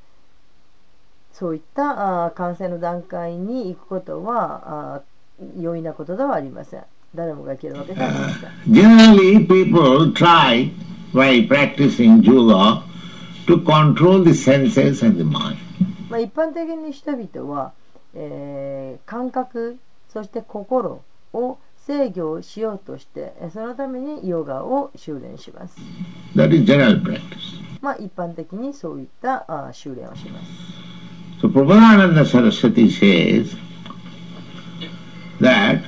[1.38, 5.02] そういったあー完成の段階に行くことはあー
[5.58, 6.82] 容易なことではありません
[7.14, 10.70] 誰もが行けるわけではありません Generally, people try
[11.14, 12.82] by practicing yoga
[13.46, 15.56] to control the senses and the mind.
[16.10, 17.72] まあ、一般的に人々は、
[18.14, 19.78] えー感覚
[20.12, 25.76] そして心を制御しようとしてえーそのためにヨガを修練します
[26.34, 27.20] That is general practice.
[27.82, 30.46] まあ一般的にそういったあー修練をします
[31.42, 33.54] So Prabhupada Saraswati says
[35.40, 35.82] that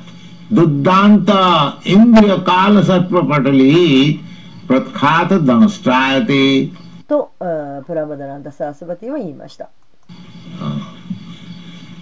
[0.50, 4.22] Duddanta Indriya Kala Sattva Patali
[4.66, 6.74] Pratkhata Danastrayate
[7.06, 9.70] と、えープラバダナンダサースバティは言いました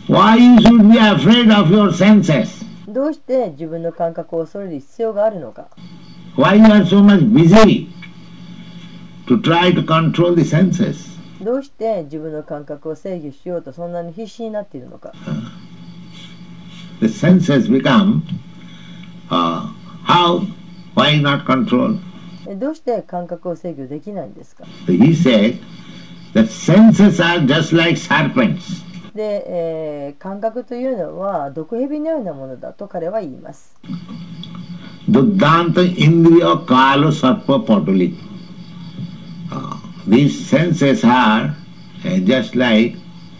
[0.08, 2.64] Why you should be afraid of your senses?
[2.88, 5.68] どうして自分の感覚を恐れる必要があるのか
[6.36, 7.88] Why you are so much busy
[9.26, 11.16] to try to control the senses?
[11.44, 15.12] どうして自分の感覚を制御しようとそんなに必死になっているのか
[17.00, 18.22] The senses become
[19.30, 19.72] uh,
[20.04, 20.46] how?
[20.94, 21.98] Why not control?
[22.48, 25.58] えどうして感覚を制御できないんですか He said
[26.34, 28.84] that senses are just like serpents.
[29.14, 33.76] で、えー感覚というのは毒蛇のようなものだと彼は言います
[35.08, 38.16] Duddanta Indriya Kala Sarpa Patali.
[39.50, 39.76] Uh,
[40.06, 41.54] these senses are
[42.04, 42.96] uh, just like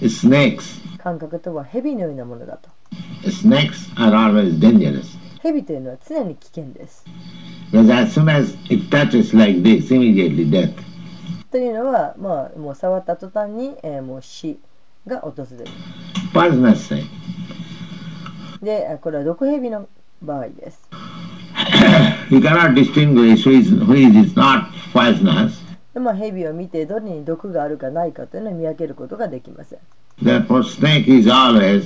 [0.08, 0.80] snakes.
[0.98, 2.68] 感覚とは蛇のようなものだと
[3.28, 5.16] Snakes are always dangerous.
[5.42, 7.04] 蛇というのは常に危険です
[7.72, 10.72] Because as soon as it touches like this, immediately death.
[11.50, 14.58] というのは、まあ、もう触った途端に、えーもう死
[15.06, 15.64] が訪れる
[16.32, 17.06] Poisonous snake.
[18.62, 19.88] であこれは毒蛇の
[20.22, 20.88] 場合です
[22.30, 25.62] you cannot distinguish which, which is not poisonous.
[25.94, 29.78] でまあ、蛇を見てどれに毒があるかないかというのを見分けることができません。
[30.22, 31.84] Therefore, snake is always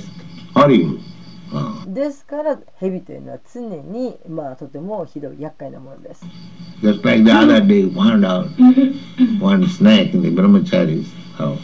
[0.54, 0.98] horrible.
[1.52, 6.24] Uh, ですから蛇というのは常に、まあ、とてもひどい厄介なものです。
[6.80, 8.46] just like the other day, found out
[9.40, 11.58] one snake in the brahmacharis house.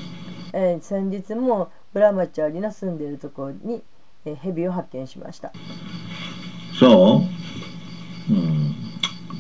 [0.52, 3.82] えー先日もブラマチャーリの住んでいるところに、
[4.24, 5.52] えー蛇を発見しました。
[6.80, 7.22] So,
[8.28, 8.74] um,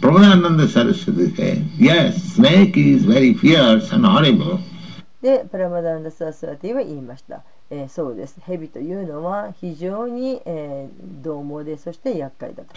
[0.00, 4.60] Prabhupada Saraswati said, yes, snake is very fierce and horrible,
[5.22, 7.42] で、プラマダンダ・サースワティは言いました。
[7.70, 8.38] えーそうです。
[8.46, 12.74] 蛇というのは非常に、えー獰猛で、そして厄介だと。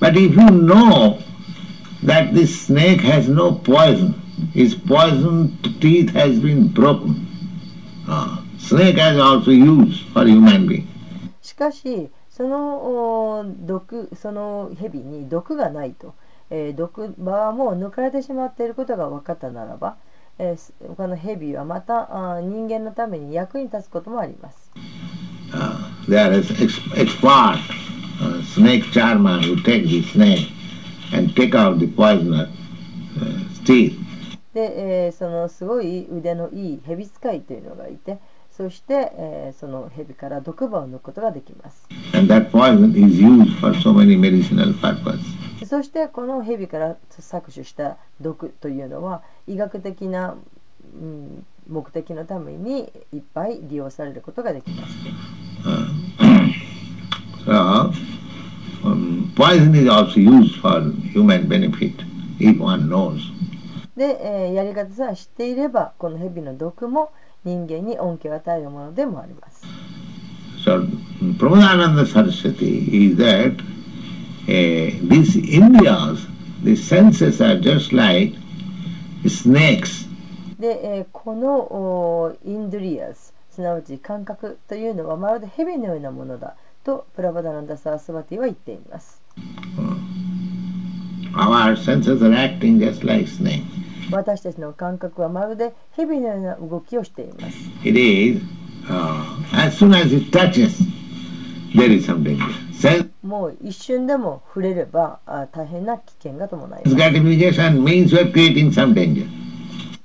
[0.00, 1.16] but if you know
[2.04, 4.14] that this snake has no poison,
[4.54, 7.14] his poison teeth has been broken,
[8.06, 10.84] uh, snake has also use for human being.
[11.42, 12.76] しかし、その
[13.40, 16.14] お毒、その蛇に毒がないと、
[16.50, 19.96] えー毒場はもう抜かれてしまっていることが分かったならば、
[20.38, 24.70] えー、他の蛇はまたあ人間のために役に立つこともあります。
[34.54, 38.18] で、えー、そのすごい腕のいい蛇使いというのがいて、
[38.50, 41.86] そして、えー、その蛇から毒歯を抜くことができます。
[45.68, 50.34] そしてこの蛇から搾取した毒というのは医学的な、
[50.94, 54.94] うん、目的のためにいっぱい利用されることができます。
[57.44, 57.92] So,
[58.84, 60.80] um, poison is also used for
[61.12, 61.94] human benefit,
[62.38, 63.18] if one knows?
[63.96, 67.10] で、えーやり方さえ知っていればこの蛇の毒も
[67.44, 69.62] 人間に恩恵を与えるものでもあります。
[70.64, 70.86] So,
[71.38, 73.77] Prabhupada Saraswati is that uh,
[74.48, 76.26] these Indias,
[76.62, 78.34] the senses are just like
[79.26, 80.08] snakes.
[80.58, 89.20] で、えーこのおインドリアスすなわち感覚というのはまるで蛇のようなものだとプラバダナンダ・サースバティは言っています。
[91.34, 93.62] Our senses are acting just like snakes.
[94.10, 97.56] 私たちの感覚はまるで蛇のような動きをしています。
[97.84, 98.40] It is,
[98.88, 99.22] uh,
[99.52, 100.78] as soon as it touches,
[101.76, 102.67] there is some danger.
[103.22, 105.20] もう一瞬でも触れれば
[105.52, 106.90] 大変な危険が伴います。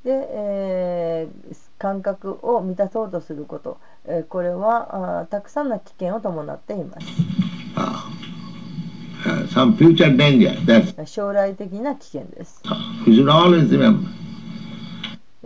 [0.03, 7.07] で、えー、感覚を満たそうとすること、え、これはあたくさんの危険を伴っています。
[7.75, 8.09] あ
[11.05, 12.61] 将来的な危険です。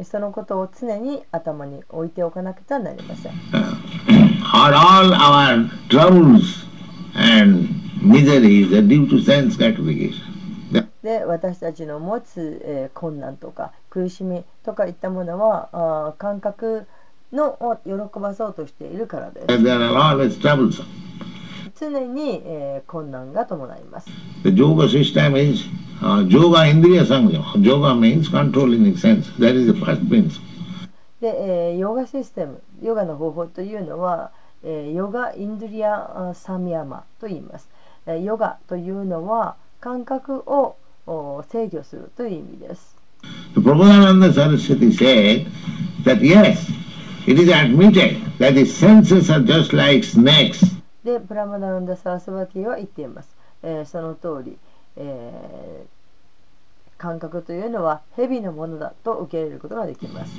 [0.03, 3.34] そのことを常に頭に置いておかなくてはなりません。
[7.18, 7.70] and
[8.01, 10.38] misery is due to sense gratification.
[11.03, 16.86] で私たちの持つ、えー、困難とか苦しみとかいったものはあ感覚
[17.32, 19.47] のを喜ばそうとしているからです。
[21.80, 24.09] 常に、えー、困難が伴います。
[31.22, 34.32] で、えー、ヨガシステム、ヨガの方法というのは、
[34.64, 37.70] ヨガインドリアあサミヤマと言います。
[38.05, 42.95] えーヨガというのは感覚をお制御するという意味です。
[43.53, 45.47] The Prabhupada Saraswati said
[46.03, 46.70] that yes,
[47.28, 50.66] it is admitted that the senses are just like snakes.
[51.03, 53.30] で、プラマダナンダ・サースバティは言っています。
[53.64, 54.58] えーその通り、
[54.95, 55.97] えー
[56.97, 60.32] 感覚というのは蛇のものだと受け入れることができます。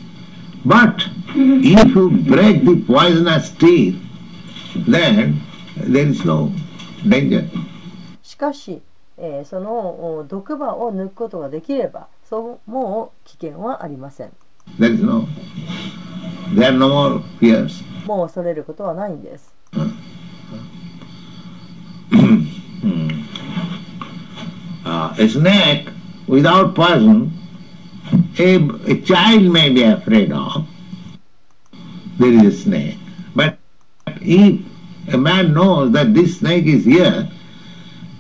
[0.67, 3.97] But if you break the poisonous teeth,
[4.87, 5.41] then
[5.77, 6.53] there is no
[7.09, 7.49] danger.
[8.23, 8.83] しかし、
[9.17, 14.33] えーそのお毒歯を抜くことができれば、そうもう危険はありません。
[14.79, 15.27] There is no,
[16.55, 17.83] there are no more fears.
[18.07, 19.55] もう恐れることはないんです。
[22.11, 23.19] Hmm.
[24.85, 25.91] Uh, a snake
[26.27, 27.31] without poison,
[28.39, 28.57] a,
[28.91, 30.67] a child may be afraid of.
[32.19, 32.99] There is a snake.
[33.35, 33.59] But
[34.07, 34.61] if
[35.13, 37.29] a man knows that this snake is here,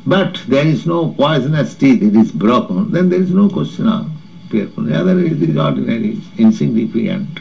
[0.07, 4.11] but there is no poisonous teeth, it is broken, then there is no question of
[4.51, 4.97] fearfulness.
[4.97, 7.41] Otherwise it is ordinary, insignificant.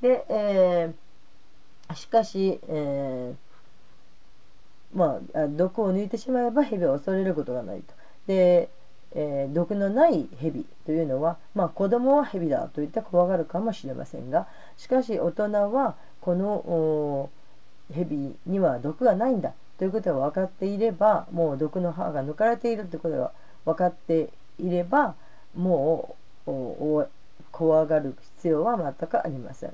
[0.00, 1.04] で、えー
[1.94, 7.94] しかし、えーまああ、毒を抜いてしまえば蛇は恐れることがないと。
[8.26, 8.68] で、
[9.14, 17.30] えー毒のない蛇というのは、まあ、子供は蛇だと言って怖がるかもしれませんが、しかし大人はこの
[17.92, 23.32] 蛇には毒がないんだということが分かっていればもう毒の歯が抜かれているということが
[23.64, 25.14] 分かっていれば
[25.54, 27.08] もう
[27.50, 29.72] 怖がる必要は全くありません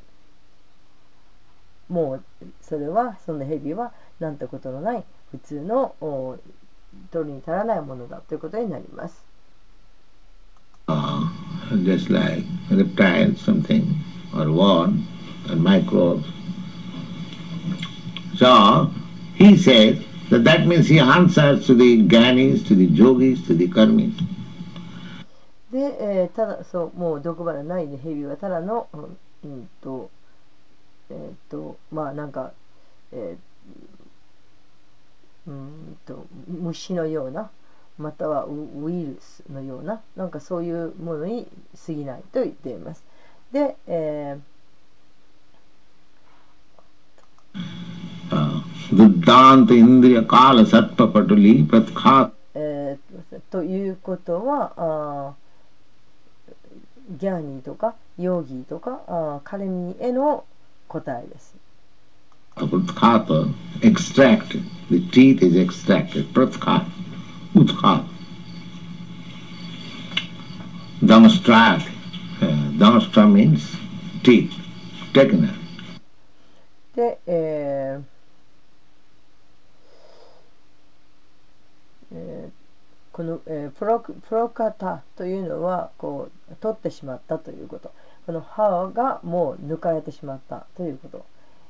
[1.88, 2.24] もう
[2.62, 5.95] それはその蛇はなんてことのない普通の
[7.11, 9.30] 取りに足らないものだということになります。
[10.91, 11.28] Uh,
[11.84, 13.95] just like reptiles, something,
[14.36, 15.07] or worm,
[15.49, 16.26] or microbes.
[18.34, 18.91] So,
[19.36, 23.68] he said that that means he answers to the Gyanis, to the Yogis, to the
[23.68, 24.14] Karmis.
[25.70, 28.88] で、えー、ただそうもう毒針ないで蛇はただの、
[29.45, 30.11] うん、と
[31.09, 32.53] えっ、ー、とまあなんか、
[33.12, 37.49] えー、うんと虫のような
[38.01, 41.46] またはウイルスのようななんかそういうものに
[41.86, 43.05] 過ぎないと言っています。
[43.53, 44.40] で、えー
[52.55, 55.34] えー、ということはあ
[57.18, 60.44] ギャーニーとかヨーギーとかあカレミへの
[60.88, 61.55] 答えです。
[62.57, 64.62] Pratkata extracted.
[64.90, 66.32] The teeth is extracted.
[66.32, 66.99] Pratkata.
[67.55, 68.05] Utkata.
[71.03, 71.82] Damastrat.
[72.40, 72.46] Uh,
[72.78, 73.76] Damastra means
[74.22, 74.53] teeth.
[75.12, 75.61] Taken out.
[76.94, 78.03] で、えー
[82.12, 82.61] えー
[83.12, 87.92] この、えー、プロプロカタというのはこう取ってしまったということ
[88.24, 91.26] この歯がもう抜かれてしまったということ、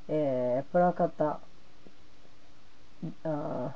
[0.09, 1.41] えー、プラカタ
[3.24, 3.74] あ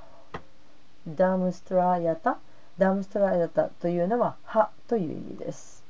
[1.07, 2.39] ダムストラヤタ？
[2.79, 5.85] ダムストラヤタというのは、はという意味です。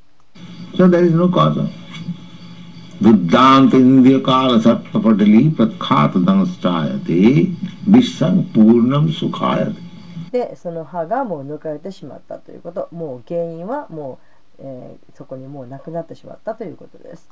[10.33, 12.89] で、その歯がもう抜かれてしまったということ。
[12.91, 14.19] もう原因はも
[14.59, 17.29] う、え、そこにもうなくなってしまったということです。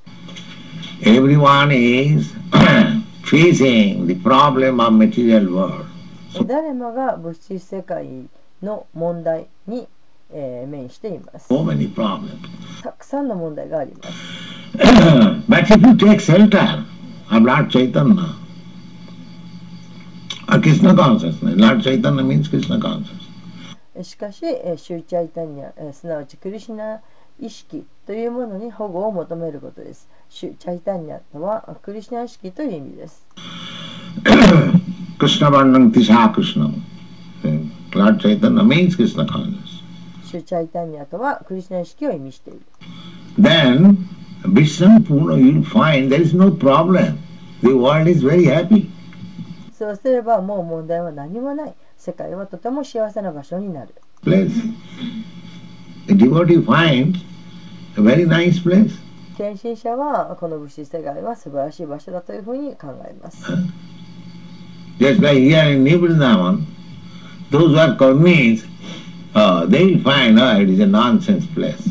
[6.46, 8.28] 誰もが物質世界
[8.62, 9.88] の問題に、
[10.30, 11.48] え、面しています。
[12.82, 14.10] たくさんの問題があります。
[15.48, 16.84] But if you take shelter
[17.30, 18.34] of Lord Chaitanya,
[20.48, 23.22] a Krishna consciousness, Lord Chaitanya means Krishna consciousness.
[24.02, 27.02] しかし、シューチャイタニア、すなわちクリシナ
[27.38, 30.08] 意識というものに保護を求めることです。
[30.30, 33.26] シューチャイタニアとはクリシナ意識という意味です。
[35.22, 36.66] クリシナバンナンティシャークリシナ。
[37.92, 39.80] Lord Chaitanya means Krishna consciousness.
[40.24, 42.62] シューチャイタニアとはクリシナ意識を意味している。
[43.38, 43.98] Then,
[44.42, 47.18] Vishnu Puna, you'll find there is no problem.
[47.62, 48.90] The world is very happy.
[49.72, 51.74] そうすればもう問題は何もない。
[51.96, 53.94] 世界はとても幸せな場所になる。
[59.36, 63.44] 献身者はこの物質世界は素晴らしい場所だというふうに考えます。
[64.98, 66.64] Just like here in Nibrindavan,
[67.50, 68.66] those who are Karmis,
[69.34, 71.88] uh, they will find uh, it is a nonsense place.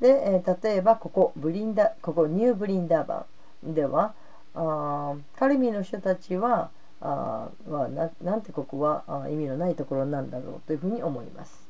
[0.00, 3.24] で、えー、例えばここブリンダここニューブリンダーバ
[3.66, 4.12] ンでは
[4.54, 6.70] あカルミの人たちは
[7.00, 11.66] あはななんてここはあ意味のないところなんだろうというふうに思います。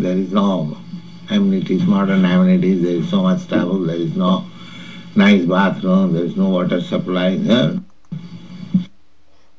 [0.00, 0.76] There is no
[1.28, 4.44] amenities, modern amenities, there is so much travel, there is no
[5.16, 7.80] nice bathroom, there is no water supply there.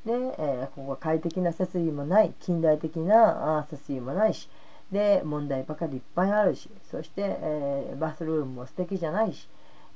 [0.06, 4.50] で、えー、ここは快適な設備もない、近代的なあ設備もないし、
[4.92, 9.48] で、問題ばかりいっぱいあるし、そして、えー、バスルームも素敵じゃないし、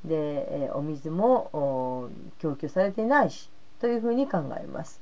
[0.05, 3.49] で、えー、お水も供給されていないし、
[3.79, 4.99] というふうに考えます。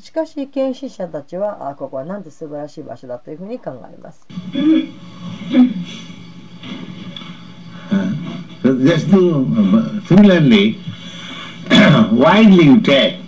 [0.00, 4.26] しかし、研修者たちは、あここはなんて素晴らしい場所だというふうに考えます。
[8.66, 10.80] Just to, similarly,
[12.10, 13.20] widely you take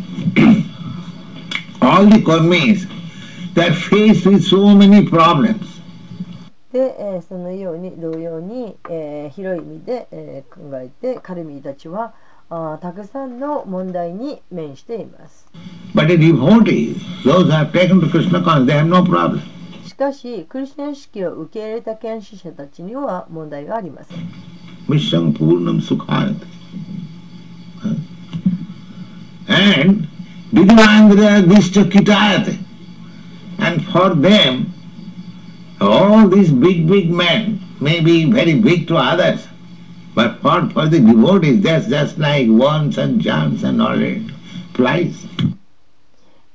[1.81, 2.21] all the
[4.27, 5.79] with so many problems.
[6.73, 12.13] で、えー、そのように同様に、えー、広い意味で、えー、考えてカルミーたちは
[12.51, 15.47] あたくさんの問題に面しています。
[19.87, 24.19] しかし、クリスチャン式を受け入れた研修者たちには問題がありません。
[29.48, 30.08] And
[30.52, 32.58] Vidyanandra Vishta Kitayate.
[33.60, 34.74] And for them,
[35.84, 39.48] All these big, big men may be very big to others,
[40.16, 44.22] But for, for the devotees, that's just like worms and germs and all it
[44.76, 45.28] flies.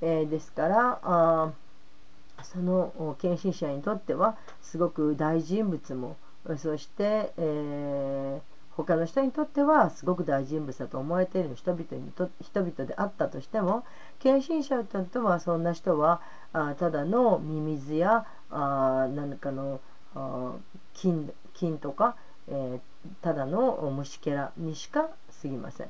[0.01, 6.17] えーですからあーそのお献身者にとってはすごく大人物も
[6.58, 13.86] そして、えー他の人にとってはすごく大人物だと思われている人々にと人々であったとしても
[14.20, 16.22] 献身者にとってはそんな人は
[16.54, 19.80] あただのミミズやあ何かの
[20.16, 22.16] あー菌とか、
[22.48, 22.80] えー
[23.22, 25.10] ただの虫けらにしか
[25.42, 25.90] 過ぎません。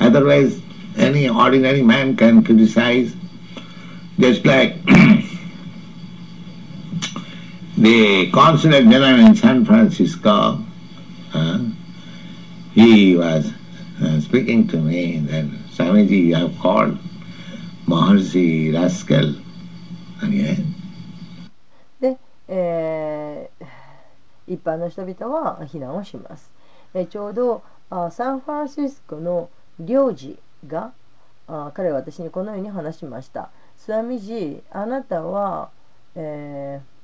[0.00, 0.60] Otherwise,
[0.96, 3.14] any ordinary man can criticize,
[4.18, 4.76] just like
[7.76, 10.58] the consulate general in San Francisco,
[11.34, 11.58] uh,
[12.72, 13.52] he was
[14.02, 16.98] uh, speaking to me that Swamiji, you have called
[17.86, 19.34] Maharshi rascal.
[20.22, 20.56] And yeah,
[22.00, 22.18] で、
[22.48, 23.66] えー
[24.46, 26.50] 一般の人々は非難をします。
[26.94, 29.48] えーちょうどあサンフランシスコの
[29.79, 30.91] 領事が
[31.47, 33.49] あ彼は私にこのように話しました。
[33.77, 35.69] スワミジあなたは、
[36.15, 36.99] えー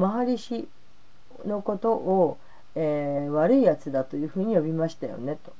[0.00, 0.68] マハリシ
[1.46, 2.36] のことを、
[2.74, 5.52] えー悪いやつだというふうに呼びましたよねと。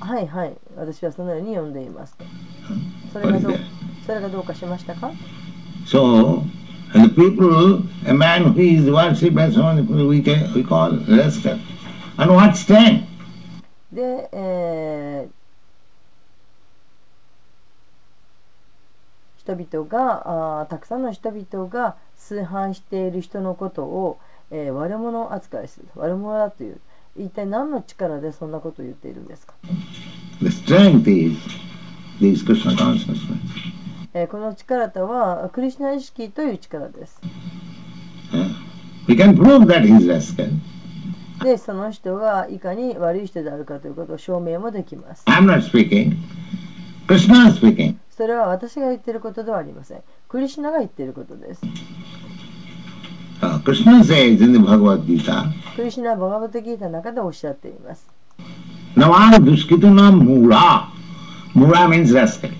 [0.00, 2.24] はいはい、私はそのように呼んでいますと。
[3.12, 3.56] それがどう?
[4.06, 5.10] それがどうかしましたか
[5.86, 6.42] ？So,
[6.94, 10.62] and the people, a man who is worshipped by so many people, we, can, we
[10.62, 11.58] call rascal.
[12.18, 13.06] On what stand?
[13.92, 15.32] で、えー
[19.38, 24.20] 人々があーたくさんの人々が崇拝している人のことを、
[24.52, 26.80] えー悪者扱いする悪者だという
[27.18, 29.54] 一体何の力でそんなことを言っているんですか、
[30.40, 31.36] The strength is
[32.20, 33.71] this Krishna consciousness.
[34.14, 37.20] え、この力とはクリシナ意識という力です。
[39.08, 39.16] We
[41.42, 45.24] で、その人はいかに悪い人であるかということを証明もできます。
[45.26, 46.16] I'm not speaking.
[47.06, 47.96] Krishna is speaking.
[48.10, 50.02] それは私が言っていることではありません。
[50.28, 51.62] クリシナが言っていることです。
[53.64, 53.76] クリ
[55.90, 58.08] シナはバガバテギータの中でおっしゃっています。
[58.94, 60.86] Now I'm Duskitunam Mura.
[61.54, 62.52] Mura means less than.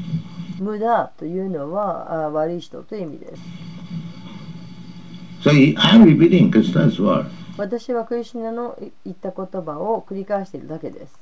[0.63, 3.43] 無駄というのはあ悪い人という意味です。
[5.43, 7.27] So he, I am repeating Krishna's word.
[7.59, 11.19] 私はクリシュナの言った言葉を繰り返しているだけです。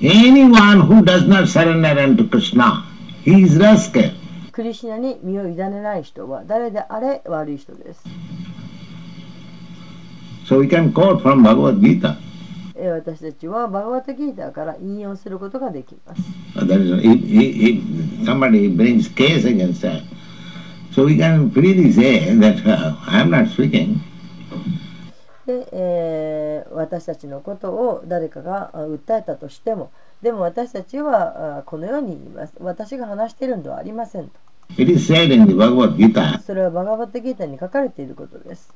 [0.00, 2.84] Anyone who does not surrender unto Krishna,
[3.24, 4.12] he is rascal.
[4.52, 8.04] クリシュナに身を委ねない人は誰であれ悪い人です。
[10.46, 12.16] So we can quote from Bhagavad Gita.
[12.80, 16.22] えー私たちはバガバタギータから引用することができます。
[16.56, 20.02] Uh, That is, if, if, if somebody brings case against that,
[20.92, 23.98] so we can freely say that uh, I am not speaking.
[25.46, 29.90] で、えー私たちのことを誰かがあ訴えたとしても、
[30.22, 32.54] でも私たちはあこのように言います。
[32.60, 34.49] 私が話しているのではありませんと。
[36.46, 38.72] それはバガバッタギータに書かれていることです。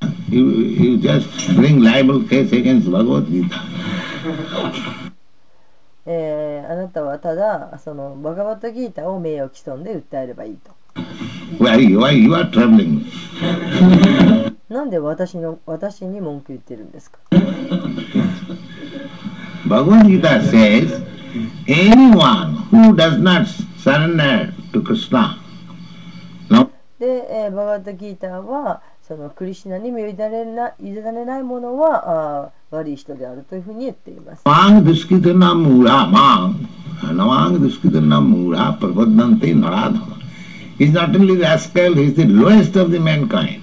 [6.68, 10.72] あなたはただそのバガバッタギータを名誉毀損で訴えればいいと。
[11.58, 13.04] Why, why you are traveling?
[14.68, 17.18] なんで私,の私に文句言ってるんですか？
[19.66, 21.02] バガバッタギータ says
[21.66, 23.46] anyone who does not
[23.78, 25.36] surrender to Krishna
[27.04, 34.42] で、えーバガバタギータはそのクリシュナに身を委ねな委ねない者はあー悪い人であるというふうに言っています。
[34.44, 36.54] Mang duskitana mura mang,
[37.14, 40.14] namang duskitana mura prabodhante naradhama.
[40.78, 43.60] He is not only rascal, he is the lowest of the mankind.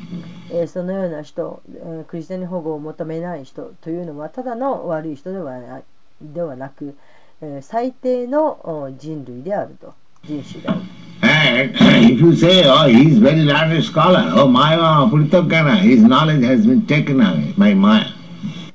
[0.51, 5.83] えーそのような人、えークリスチャンに保護を求めない人というのはただの悪い人ではない
[6.21, 6.95] ではなく、
[7.41, 9.93] えー最低のお人類であると
[10.23, 10.81] 人種である
[11.23, 11.75] And
[12.09, 14.77] if you say, oh, he is very learned scholar, oh, Maya
[15.09, 18.07] Puritakana, his knowledge has been taken away by Maya.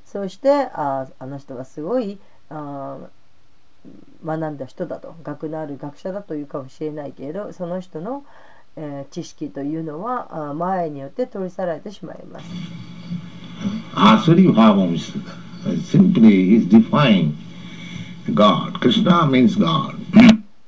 [0.05, 2.18] そうしてあーあの人はすごい
[2.48, 8.24] あー学んだ人だと学のある学者だというかもしれないけれどその人の、
[8.77, 12.47] えー知識というのはあ前によって取り去られてしまいます。
[13.94, 15.12] Asuri Bhavams
[15.85, 17.32] simply is defying
[18.32, 18.78] God.
[18.81, 19.97] Krishna means God.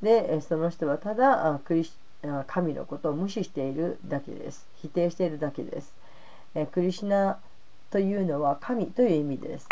[0.03, 1.93] で、えーその人はただあクリシ
[2.25, 4.67] あ神のことを無視しているだけです。
[4.83, 5.93] 否定しているだけです。
[6.55, 7.39] えークリシナ
[7.91, 9.67] というのは神という意味です。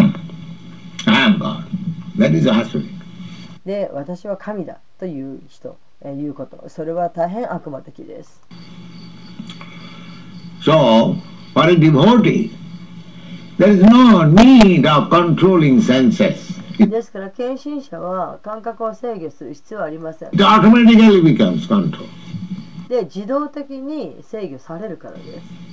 [1.06, 1.64] I am God.
[2.18, 2.88] That is Asuri.
[3.64, 6.68] で、私は神だという人、えーいうこと。
[6.68, 8.40] それは大変悪魔的です。
[10.62, 11.14] So,
[11.54, 12.50] for a devotee,
[13.58, 16.45] there is no need of controlling senses.
[16.86, 20.30] ですから、献身者は感覚を制御する必要はありません。
[22.88, 25.66] で、自動的に制御されるからです。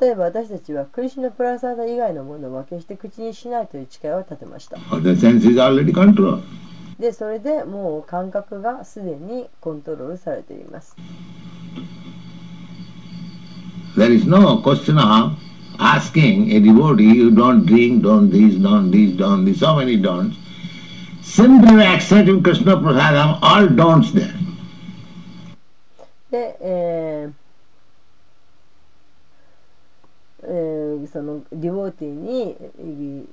[0.00, 4.78] 例えば私たちはクリシナプラザーダ以外のものを分けして口にしないという誓いを立てました。
[6.98, 10.96] で、それでもう感覚がすでにコントロールされています。
[13.95, 15.37] There is no question of
[15.79, 20.37] asking a devotee, you don't drink, don't this, don't this, don't this, so many don'ts.
[21.21, 24.33] Simply accepting Krishna Prasadam, all don'ts there.
[26.31, 27.33] で、えー
[30.43, 33.25] えーそのディボーティーにえー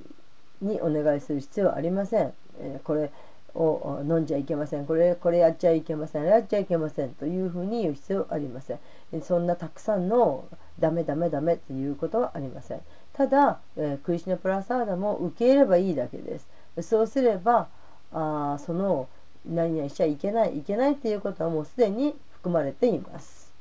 [0.61, 2.33] にお願いする必要はありません。
[2.59, 3.09] えーこれ
[3.54, 4.86] を飲んじゃいけません。
[4.86, 6.24] これこれやっちゃいけません。
[6.24, 8.78] やっちゃいけませんというふうに言う必要ありません。
[9.22, 10.44] そんなたくさんの
[10.80, 12.80] ダメダメダメということはありません。
[13.12, 16.48] ただ、えークリシュナプラサーダも受け入れればいいだけです。
[16.82, 17.68] そうすれば
[18.12, 19.08] あその
[19.46, 23.52] 何々しちゃいけないいけないっていうことはもうすでに含まれています。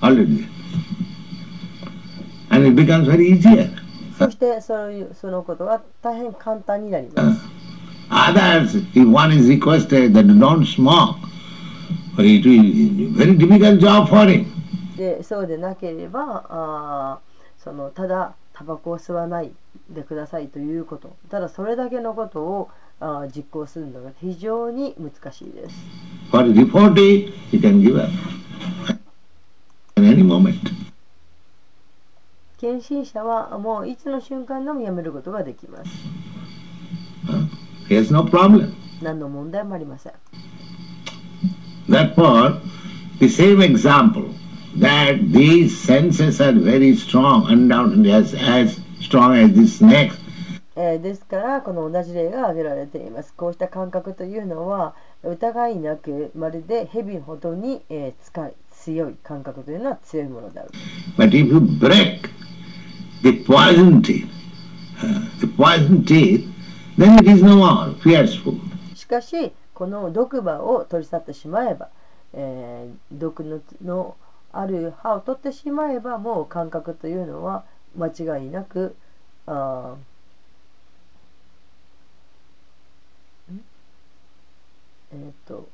[0.00, 0.46] Already.
[2.50, 3.68] And it becomes very easier.
[4.20, 7.40] そしてそういうそのことが大変簡単になります。
[8.10, 11.16] Others, if one is requested that don't smoke,
[12.18, 14.46] it will be very difficult job for him.
[14.98, 19.50] でそうでなければあーそのただタバコを吸わない
[19.88, 22.68] でくださいということただそれだけのことを
[23.00, 25.76] あー実行するのが非常に難しいです。
[26.30, 28.10] For devotee, he can give up
[29.96, 30.89] at any moment.
[32.60, 35.90] 献身者はもういつの瞬間でもやめることができます。
[37.88, 38.74] He has no problem.
[39.02, 40.12] 何の問題もありません。
[41.88, 42.60] Therefore,
[43.18, 44.34] the same example
[44.78, 50.12] that these senses are very strong, undoubtedly as, as strong as the snakes,
[50.76, 53.32] えーですからこの同じ例が挙げられています。
[53.34, 60.70] こうした感覚というのは疑いなくまるで蛇ほどに、えー使い強い感覚というのは強いものである。
[61.16, 62.28] but if you break
[63.22, 64.28] the poison teeth,
[65.02, 66.46] uh, the poison teeth,
[66.96, 67.94] then it is no more.
[68.02, 68.58] Fearful.
[68.94, 71.88] しかしこの毒歯を取り去ってしまえば、
[72.34, 74.16] えー毒のの
[74.52, 77.64] ある歯を取ってしまえばもう感覚というのは
[77.96, 78.96] 間違いなく
[79.46, 79.94] あ
[85.12, 85.68] えっ、と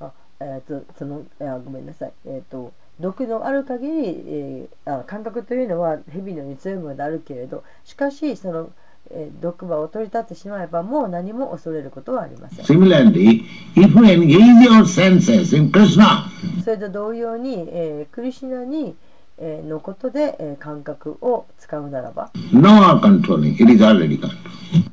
[0.00, 2.12] あえっ、とそのあごめんなさい。
[2.26, 3.92] えっ、と毒のある限り、
[4.26, 8.70] えーあ感覚というのは蛇のように強いものであるけれどしかしその
[9.10, 12.64] えー毒歯を取り立ってしまえばもう何も恐れることはありません。
[12.64, 13.42] Similarly,
[13.74, 16.24] if you engage your senses in Krishna,
[16.64, 18.96] それと同様に、えークリシュナに、
[19.38, 22.68] えーのことで、えー感覚を使うならば no
[23.00, 24.32] controlling, it is already controlled.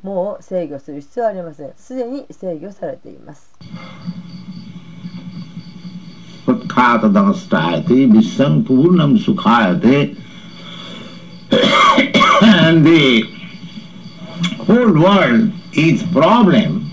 [0.02, 1.72] もう制御する必要はありません。
[1.76, 3.52] すでに制御されています。
[6.76, 10.14] Utkhatadanasthayate visham purnam sukhayate
[12.42, 13.22] and the
[14.66, 16.90] whole world is problem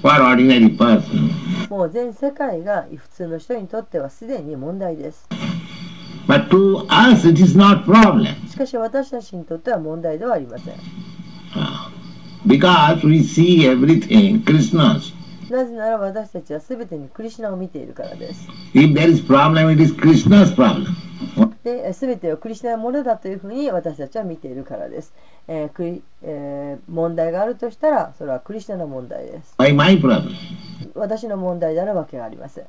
[0.00, 1.30] for ordinary person.
[1.68, 5.28] もう全世界が普通の人にとってはすでに問題です。
[6.26, 8.48] But to us it is not problem.
[8.48, 10.74] しかし私たちにとっては問題ではありません。
[11.54, 11.90] Ah.
[12.46, 15.12] Because we see everything Krishna's.
[15.52, 18.48] なぜなら私たちは全てにクリシュナを見ているからです。
[18.74, 20.86] If there is problem, it is Krishna's problem.
[21.62, 25.12] で、えー全てをクリシュナのものだというふうに私たちは見ているからです。
[25.48, 29.54] えークリえー問題があるとしたら、それはクリシュナの問題です。
[29.58, 30.30] Why my problem?
[30.94, 32.64] 私の問題であるわけがありません。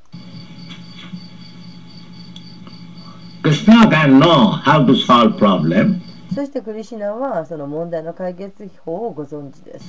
[3.44, 6.00] Krishna can know how to solve problem.
[6.34, 9.86] そしてクリシュナはその問題の解決法をご存知です。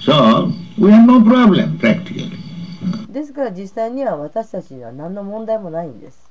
[0.00, 2.30] So we have no problem practically.
[3.10, 6.28] ですから実際には私たちには何の問題もないんです。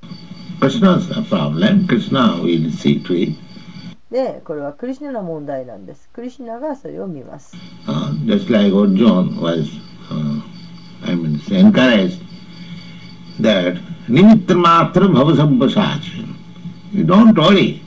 [0.60, 1.86] Krishna's a problem.
[1.86, 3.36] Krishna will see to it.
[4.10, 7.56] でこれはクリシュナの問題なんですクリシュナがそれを見ます
[7.88, 9.68] Uh, just like Arjuna was,
[10.08, 10.40] uh,
[11.02, 12.20] I mean, encouraged
[13.40, 13.76] that
[14.08, 16.04] nimittramatra bhavasampasach.
[16.92, 17.82] You don't worry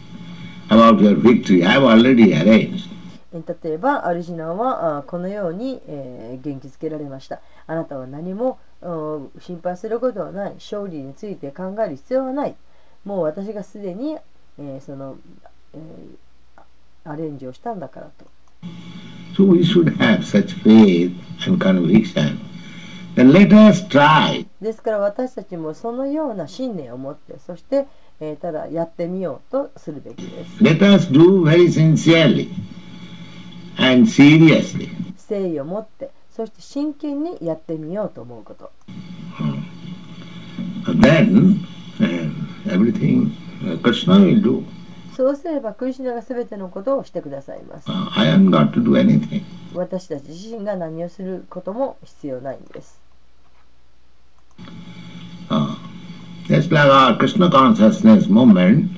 [0.69, 1.63] about your victory.
[1.63, 2.89] I have already arranged.
[3.32, 7.40] 例えばアルジナはあこのように、えー元気づけられました。
[7.66, 10.54] あなたは何もうん心配することはない。
[10.54, 12.54] 勝利について考える必要はない。
[13.04, 14.18] もう私がすでに、
[14.58, 15.16] えーその、
[15.74, 15.80] えー
[17.04, 18.26] アレンジをしたんだからと。
[19.34, 21.12] So we should have such faith
[21.48, 22.38] and conviction.
[23.16, 24.46] Then let us try.
[24.60, 27.86] ですから私たちもそのような信念を持ってそして、
[28.20, 30.62] えーただやってみようとするべきです。
[30.62, 32.48] Let us do very sincerely
[33.78, 34.88] and seriously.
[35.16, 38.70] 誠意を持ってそして真剣にやってみようと思うこと
[40.86, 41.60] Then
[42.00, 42.30] uh,
[42.66, 43.30] everything
[43.64, 44.64] uh, Krishna will do.
[45.16, 49.42] そうすればクリシュナが全てのことをしてくださいます Uh, I am not to do anything.
[49.74, 53.00] 私たち自身が何をすることも必要ないんです
[55.50, 55.76] Uh,
[56.48, 58.90] just like our Krishna consciousness movement,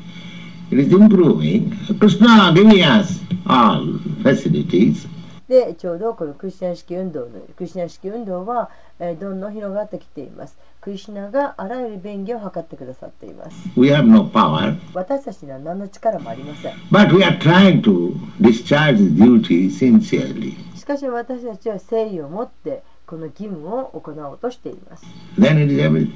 [0.70, 1.72] it is improving.
[1.98, 5.06] Krishna giving us all facilities.
[5.48, 20.55] でちょうどこのクリシュナ式運動のクリシュナ式運動は、えーどんどん広がってきていますクリシュナがあらゆる便宜を図ってくださっています We have no power, 私たちには何の力もありません but we are trying to discharge duty sincerely.
[20.76, 25.05] しかし私たちは誠意を持ってこの義務を行おうとしています
[25.38, 26.10] Then it is everything.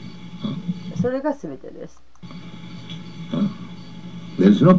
[1.02, 2.02] それが全てです
[3.30, 3.67] is
[4.38, 4.74] no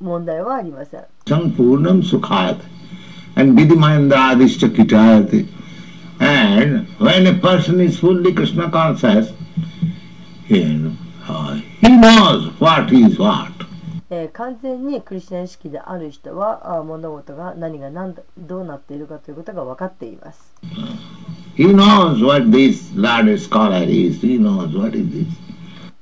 [0.00, 1.04] 問題はありません
[3.36, 5.48] and vidimayandradishcha kitayate.
[6.20, 9.32] And when a person is fully Krishna conscious,
[10.48, 13.50] uh, he knows what is what.
[14.10, 20.54] えー完全にクリスチャン意識である人はあ物事が何が何だどうなっているかということが分かっています。
[21.56, 24.20] He knows what this learned scholar is.
[24.24, 25.43] He knows what is this.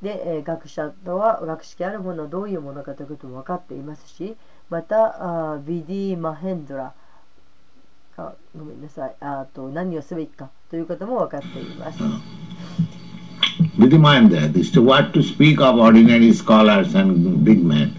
[0.02, 4.36] で、えー学者とは学識あるものどういうものかということも分かっていますし
[4.68, 6.92] またあビディ・マヘンドラ
[8.16, 11.98] あごめんなさいあと何をすべきかということも分かっています。
[13.78, 17.92] Vidimayandra, this to what to speak of ordinary scholars and big men.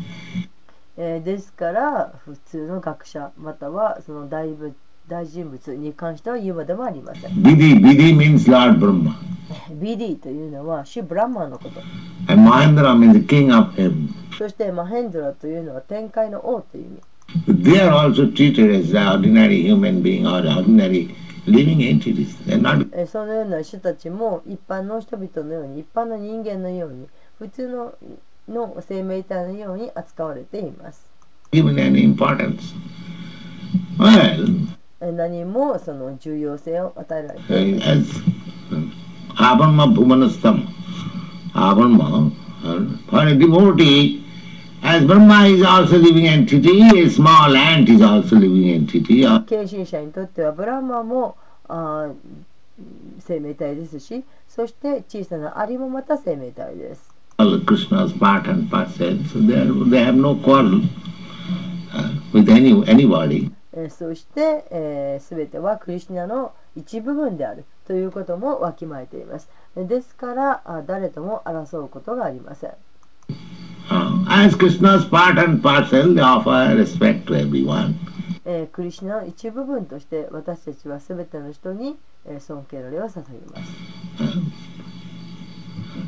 [0.97, 4.75] えーですから普通の学者またはその大部
[5.13, 7.31] 大人物に関しては言うまでもありません。
[7.33, 9.13] Vidhi, Vidhi means Lord Brahma.
[9.69, 11.79] ビディというのはシュブランマンのこと。
[12.27, 14.09] And Mahendra means the king of heaven.
[14.35, 17.63] そしてマヘンドラというのは天界の王という意味。
[17.63, 21.13] They are also treated as the ordinary human being or ordinary
[21.45, 22.35] living entities.
[22.47, 27.07] They are not えーそのような人たちも一般の人々のように一般の人間のように
[27.37, 27.93] 普通の
[28.49, 31.05] の生命体のように扱われています。
[31.51, 32.73] given any importance.
[33.99, 37.81] Well, えー何もその重要性を与えられている。
[49.45, 50.99] マ身者にとってはバンマン。
[50.99, 51.35] アも
[51.67, 52.09] あ
[53.19, 57.13] 生命体ですし、そして小さなアリもまた生命体です。
[63.75, 69.49] えーそして、えー、全てはクリシュナの一部分であるということもわきまえています。
[69.75, 72.71] ですからあ誰とも争うことがありません。
[73.89, 77.95] Uh, as Krishna's part and parcel, they offer respect to everyone.
[78.45, 83.71] えークリシュナの一部分として私たちは全ての人に、えー尊敬の礼を捧げます。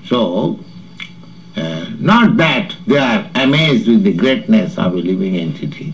[0.08, 0.60] So,
[1.56, 5.94] uh, not that they are amazed with the greatness of a living entity.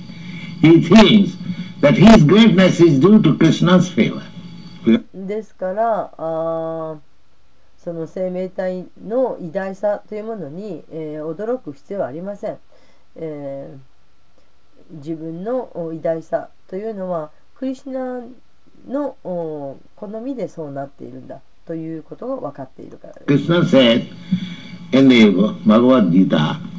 [0.62, 1.36] He thinks
[1.82, 4.22] that his greatness is due to Krishna's favor.
[5.14, 6.98] ですからあー
[7.78, 12.58] その生命体の偉大さというものに、えー驚く必要はありません、
[13.16, 13.92] えー
[14.92, 18.26] 自分のお偉大さというのはクリシュナ
[18.88, 23.26] のお好みでそうなっているんだということが分かっているからです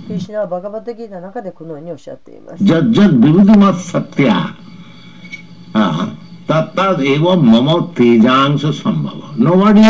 [0.06, 2.64] クリシナはバカバカ的な中でこのようにおっしゃっています。
[2.64, 4.56] じゃじゃビルディマス・サティア。
[6.46, 9.32] タタズ・エヴァ・ママ・テジャンス・サンババ。
[9.36, 9.80] Nobody、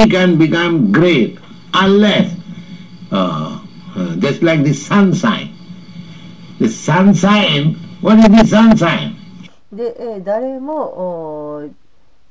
[9.72, 11.68] で、え、誰も、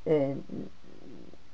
[0.06, 0.36] え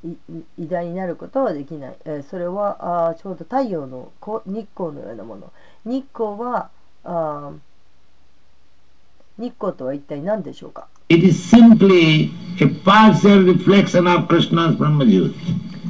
[0.06, 1.96] ー、偉大になることはできない。
[2.04, 5.50] え、それはあちょうど太陽の光日光のようなもの。
[5.88, 6.70] 日光は
[7.04, 15.34] あー日光とは一体何でしょうか It is simply a partial reflection of Krishna's Brahmajyoti.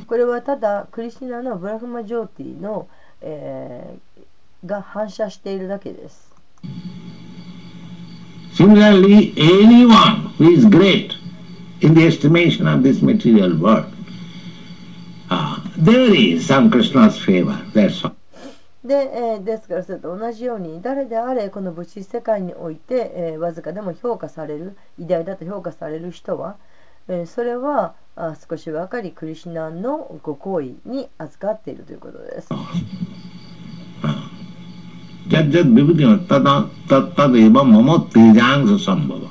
[0.07, 2.89] これはただクリシナのブラフマジョーティの、
[3.21, 4.09] えー
[4.67, 6.33] が反射しているだけです。
[8.55, 11.13] Similarly, anyone who is great
[11.81, 13.87] in the estimation of this material world,
[15.31, 18.18] ah, there is some Krishna's favor, that's all.
[18.84, 26.58] で、えーですからそれと同じように誰であれこの物質世界において、えーわずかでも評価される偉大だと評価される人は、
[27.08, 32.50] えーそれはあ少しばかりクリシナのご行為に預かっているということです。
[35.30, 39.30] जद जद विभूति तद एवं मम तेजांश संभव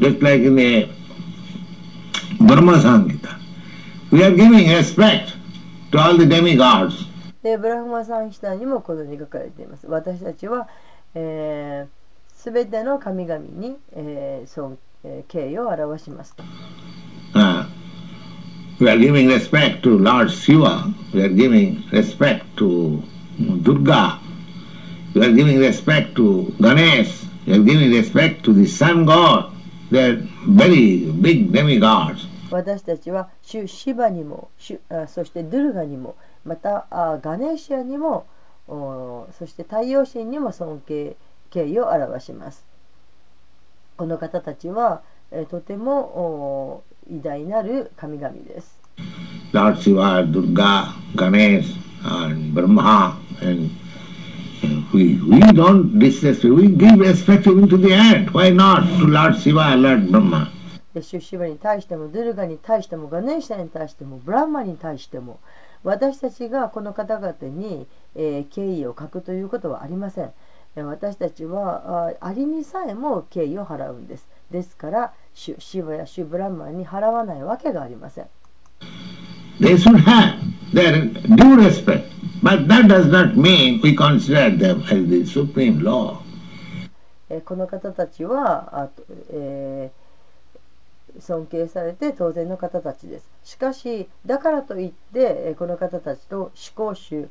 [0.00, 0.88] just like in the
[2.40, 3.40] Brahma Samhita,
[4.12, 5.34] we are giving respect
[5.90, 7.04] to all the demigods.
[7.43, 9.85] でブラフマサンヒタにもこのように書かれています。
[9.87, 10.69] 私たちは、
[11.13, 16.43] えー、全ての神々に、えー尊えー敬意を表しますと。
[17.35, 17.65] Uh,
[18.79, 23.01] we are giving respect to Lord Shiva, we are giving respect to
[23.61, 24.19] Durga,
[25.13, 29.51] we are giving respect to Ganesh, we are giving respect to the sun god.
[29.91, 32.25] They are very big demigods.
[32.51, 36.15] 私たちは主シバにも主あそしてドゥルガにも
[36.45, 38.25] またあガネーシアにも
[38.67, 41.15] おそして太陽神にも尊敬
[41.49, 42.65] 敬意を表します
[43.97, 45.01] この方たちは、
[45.31, 48.79] えーとてもお偉大なる神々です
[49.53, 53.69] Lord Shiva, Durga, Ganesh, and Brahma, and
[54.63, 58.33] uh, we, we don't disrespect, we give respect even to the ant.
[58.33, 60.51] Why not to Lord Shiva, Lord Brahma?
[60.93, 65.39] で主シバに対してもドゥルガに対してもガネーシャに対してもブランマに対しても
[65.83, 70.31] 私たちがこの方々に、えー敬意を欠くということはありません。
[70.75, 74.27] えー私たちはあアリにさえも敬意を払うんです。
[74.51, 78.25] ですから主シバや主ブランマンに払わないわけがありません。
[79.59, 80.39] They should have
[80.73, 82.03] their due respect,
[82.41, 86.17] but that does not mean we consider them as the supreme law.
[87.29, 90.02] えーこの方たちはあと、えー
[91.19, 97.27] 尊敬されて当然の方たちですしかしだからといってえーこの方たちと思考主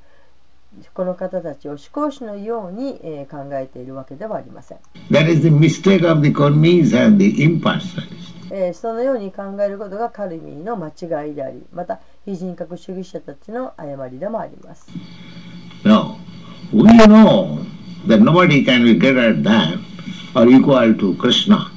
[0.95, 4.79] この方たちを思考主のように、えー考えているわけではありません、
[5.11, 8.33] That is the mistake of the Karmis and the impersonalists.
[8.51, 14.87] えーそのように考えることがカルミーの間違いでありまた非人格主義者たちの誤りでもあります
[15.85, 16.17] No.
[16.73, 17.59] We know
[18.07, 19.81] that nobody can be greater than
[20.35, 21.71] or equal to Krishna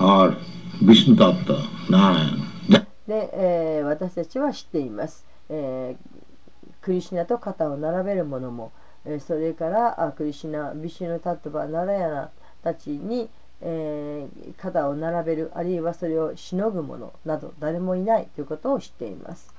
[0.00, 0.34] or
[0.84, 1.56] Vishnu Tattva,
[1.88, 2.36] Narayana.
[2.68, 6.22] That- で、えー私たちは知っています、えー
[6.80, 8.72] クリシナと肩を並べる者も、
[9.04, 12.30] えーそれからあクリシナビシュヌタットバナラヤナ
[12.62, 13.28] たちに、
[13.60, 19.52] えー肩を並べるあるいはそれをしのぐ者など誰もいないということを知っています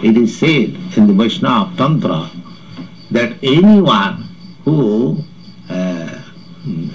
[0.00, 2.30] It is said in the Vaishnava Tantra
[3.10, 4.28] that anyone
[4.64, 5.18] who
[5.68, 6.22] uh,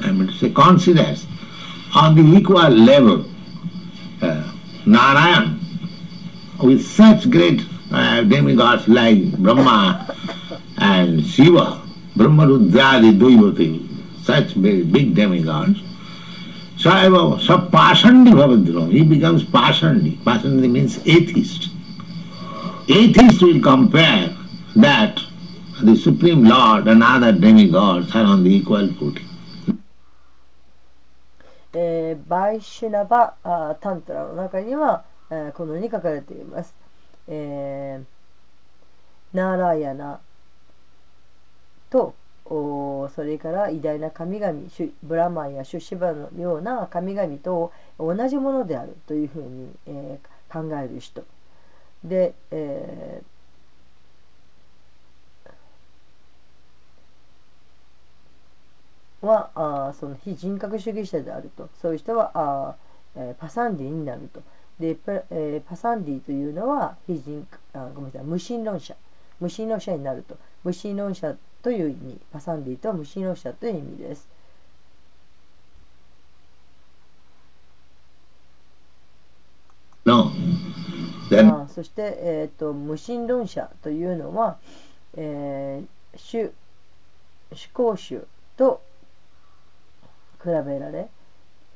[0.01, 1.27] I mean to say considers
[1.95, 3.25] on the equal level
[4.21, 4.53] uh,
[4.85, 5.59] Narayan
[6.63, 7.61] with such great
[7.91, 10.15] uh, demigods like Brahma
[10.77, 11.81] and Shiva,
[12.15, 15.81] Brahmarudradi Duivati, such big, big demigods.
[16.77, 20.17] Saiva, Sapasandi Bhavadram, he becomes Pasandi.
[20.19, 21.72] Pasandi means atheist.
[22.89, 24.35] Atheist will compare
[24.76, 25.18] that
[25.84, 29.30] the Supreme Lord and other demigods are on the equal footing.
[31.76, 36.76] えーバイシュナバあタントラの中には、えーこのように書かれています、
[37.27, 40.19] えーナーラヤナ
[41.89, 42.14] と
[42.45, 44.60] おそれから偉大な神々
[45.03, 51.23] ブラマンやシュシバのような神々と同じものであるというふうに、えー考える人
[52.03, 61.69] で、えーはあその非人格主義者であると。
[61.81, 62.75] そういう人はあ、
[63.15, 64.41] えーパサンディになると。
[64.80, 68.95] で、パえーパサンディというのは非人あごめんなさい無神論者。
[69.39, 70.38] 無神論者になると。
[70.63, 72.19] 無神論者という意味。
[72.31, 74.27] パサンディとは無神論者という意味です。
[80.05, 80.31] No.
[81.35, 84.57] Then あーそして、えー、と無神論者というのは、
[85.15, 86.51] えー、主
[87.53, 88.26] 主公主
[88.57, 88.81] と
[90.41, 91.07] 比べられ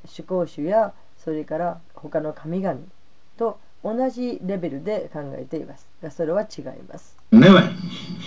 [0.05, 0.93] 主公主や
[1.23, 2.79] それから他の神々
[3.37, 5.87] と同じレベルで考えています。
[6.01, 7.15] がそれは違います。
[7.31, 7.71] Never.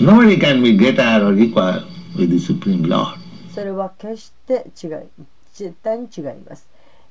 [0.01, 1.83] Nobody can be greater or equal
[2.17, 3.19] with the Supreme Lord.
[3.55, 4.91] それは決して違い
[5.53, 6.67] 絶対に違います、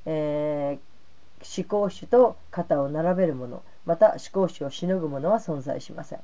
[0.06, 6.20] えー、思考主と肩を並べるものまた思考主をしのぐものは存在しません。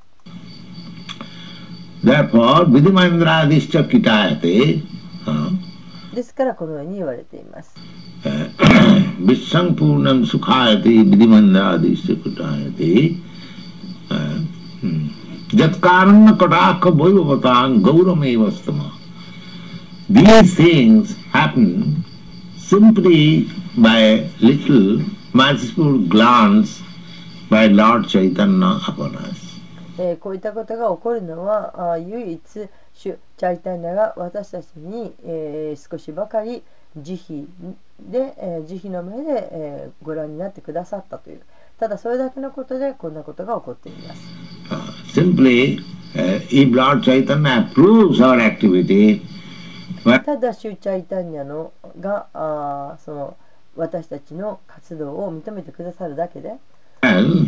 [6.15, 7.75] ですからこのように言われています。
[9.19, 13.17] ビッサンプーナンスカーティビディマンダーディスティクタイティ
[15.49, 18.93] ジャカンのカタカボイバタンガウメイバスタマ
[20.09, 22.05] These things happen
[22.57, 25.03] simply by little
[25.33, 26.86] magical glance
[27.49, 29.47] by Lord Chaitanya upon us.
[29.99, 32.41] えーこういったことが起こるのはあー唯一
[32.93, 36.61] 主チャイタンヤが私たちに、えー少しばかり
[36.95, 37.45] 慈悲
[38.11, 41.41] で、えー慈悲の目で、えーご覧になってくださったという
[41.79, 44.21] ただそれだけのことでこんなことが起こっています
[44.69, 44.75] Uh,
[45.13, 45.79] simply,
[46.13, 49.21] uh, if Lord Chaitanya approves our activity,
[50.03, 51.71] well, ただ主チャイタンヤの
[52.01, 53.37] があーその
[53.77, 56.55] 私たちの活動を認めてくださるだけで
[57.03, 57.47] well,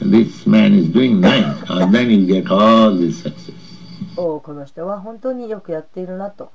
[0.00, 3.54] this man is doing nice, uh, then you get all this success.
[4.16, 6.50] おーこの人は本当によくやっているなと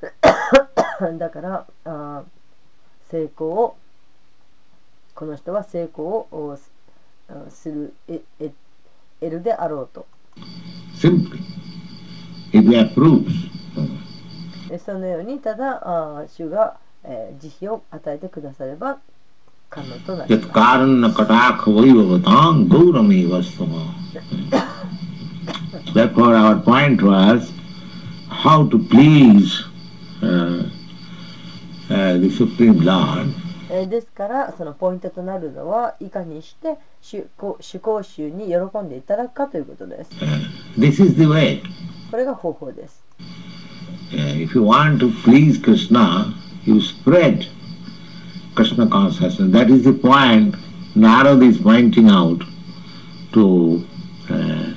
[1.18, 3.76] だからあー成功を
[5.14, 6.56] この人は成功をお
[7.50, 8.50] するええ
[9.20, 10.06] 得るであろうと
[10.96, 11.40] Simply,
[12.52, 13.30] if he approves.
[14.68, 15.82] でそのようにただ
[16.18, 18.98] あー主が、えー慈悲を与えてくだされば
[19.74, 23.94] 可能となり Yat ます karana kataka vaivavatam gaurame vastama.
[25.92, 27.52] Therefore our point was
[28.28, 29.64] how to please
[30.22, 30.68] uh,
[31.90, 33.32] uh, the Supreme Lord
[33.70, 37.26] えーですからそのポイントとなるのはいかにして主
[37.80, 40.26] 公衆に喜んでいただくかということです Uh,
[40.78, 41.60] this is the way.
[42.10, 43.02] これが方法です
[44.12, 46.32] Uh, if you want to please Krishna,
[46.64, 47.48] you spread
[48.54, 49.50] Krishna consciousness.
[49.52, 50.54] That is the point
[50.96, 52.40] Narad is pointing out
[53.32, 53.84] to
[54.30, 54.74] uh,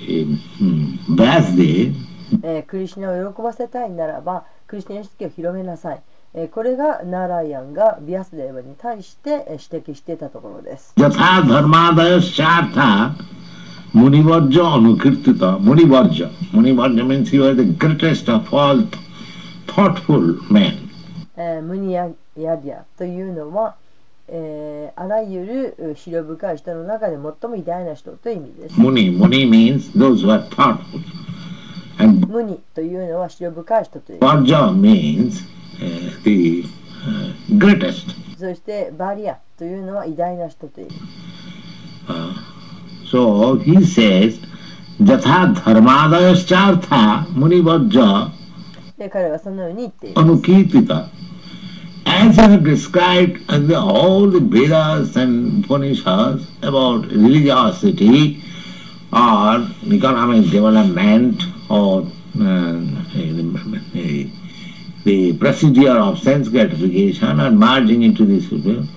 [0.00, 1.94] hmm, Vyasdev.
[2.44, 6.02] えークリシュナを喜ばせたいならばクリシュナ意識を広めなさい、
[6.34, 13.14] えーこれがナーライアンがビアスデーバに対してえー指摘していたところです Yatha dharmadaya shartha
[13.92, 15.58] munivarja anukirtita.
[15.58, 16.30] Munivarja.
[16.52, 18.88] Munivarja means you are the greatest of all th-
[19.66, 20.88] thoughtful men.
[21.36, 22.08] えームニヤ
[22.38, 23.74] エアリアというのは、
[24.28, 28.80] えー、あらゆる資料深い人の中で最も偉大な人という意味です。
[28.80, 31.00] モニ,モニ means those who are thoughtful.
[32.28, 34.20] ムニというのは資料深い人という。
[34.20, 35.44] バジャ means、
[35.80, 36.64] uh, the
[37.58, 38.14] greatest.
[38.38, 40.88] そしてバリアというのは偉大な人という。
[42.08, 42.32] Uh,
[43.10, 44.40] so he says,
[45.00, 48.30] ジャタダーマダヤスチャータ、ムニバジャ。
[48.96, 50.18] で彼はそのように言っている。
[50.18, 51.08] あの聞いてた。
[52.07, 58.41] As I have described in the, all the Vedas and Upanishads about religiosity
[59.11, 62.73] or economic development or uh,
[63.13, 64.29] the,
[65.03, 68.87] the procedure of sense gratification or merging into the Supreme,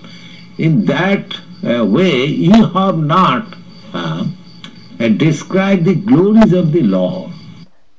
[0.59, 1.35] in that
[1.65, 3.57] uh, way you have not
[3.93, 4.27] uh,
[5.01, 7.33] uh, described the glories of the Lord.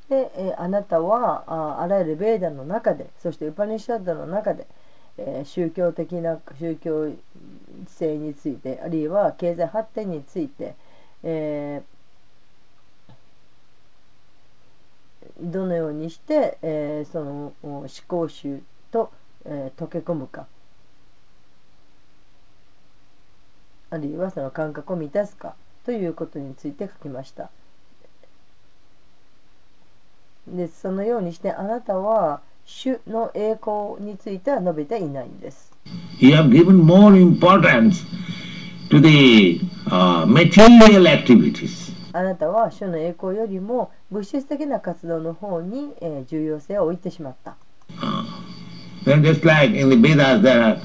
[0.09, 4.65] で、えーあなたはああらゆるベーダの中でそしてウパニシャッドの中で、
[5.18, 7.10] えー宗教的な宗教
[7.88, 10.74] 性についてあるいは経済発展について、
[11.22, 11.94] えー
[15.40, 19.10] どのようにして、えーその思考集と、
[19.44, 20.46] えー溶け込むか
[23.90, 25.54] あるいはその感覚を満たすか
[25.84, 27.50] ということについて書きました。
[30.46, 35.72] でそのようにしてあなたは主の栄光については述べていないんです。
[36.18, 38.04] You have given more importance
[38.90, 41.92] to the uh, material activities.
[42.12, 47.56] あなたは主の栄光よりも物質的な活動の方に、えー重要性を置いてしまった。
[48.00, 48.24] Uh,
[49.04, 50.78] then just like in the Vedas there are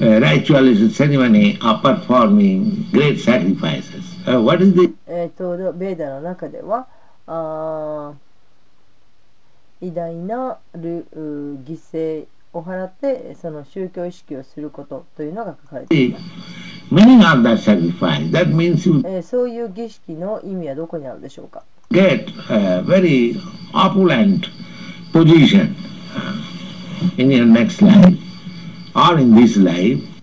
[0.00, 4.04] uh, ritualistic ceremony of performing great sacrifices.
[4.26, 6.88] Uh, what is the えー、とベーダの中では
[7.26, 8.25] あー
[9.80, 16.24] 偉大なる犠牲を払ってその宗教意識をすることというのが書かれています。
[19.04, 21.64] え、そういう儀式の意味はどこにあるでしょうか？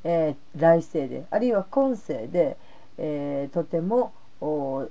[0.04, 2.58] え、来世で、あるいは今世で、
[2.98, 4.12] え、とても
[4.42, 4.88] お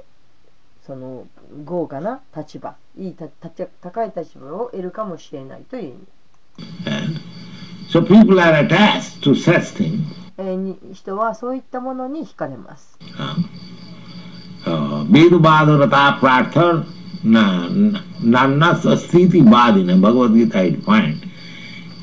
[0.87, 1.27] その
[1.65, 2.21] 豪華な？
[2.37, 5.99] 立場、いいた高い立場を得るかもしれないという意味。
[7.91, 10.03] So people are attached to such things.
[10.95, 12.99] 人はそういったものに惹かれます。
[15.11, 16.85] Veda-vāda-ratāḥ pārtha
[17.25, 21.21] nānyad astīti vādinaḥ, Bhagavad-gītā we find。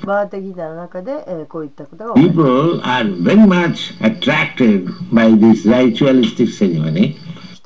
[0.06, 2.38] バーテギターの中で、えー、こういったことが起こります。
[2.38, 7.18] People are very much attracted by this ritualistic ceremony.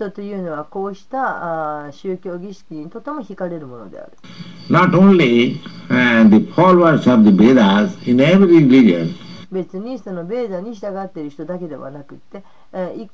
[0.04, 4.12] 人というのはこうした宗教儀式にとても惹かれるものである
[4.70, 5.60] not only
[5.90, 9.14] uh, the followers of the Vedas in every religion
[9.52, 12.44] 別にそのベーダに従っている人だけではなくって、
[12.74, 13.08] え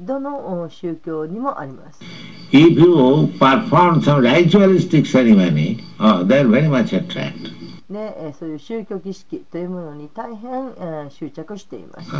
[0.00, 2.00] どのお宗教にもあります
[2.52, 2.84] if you
[3.38, 7.56] perform some ritualistic ceremony oh, they're very much attracted
[7.88, 12.10] ねえーそういう宗教儀式というものに大変、えー執着しています。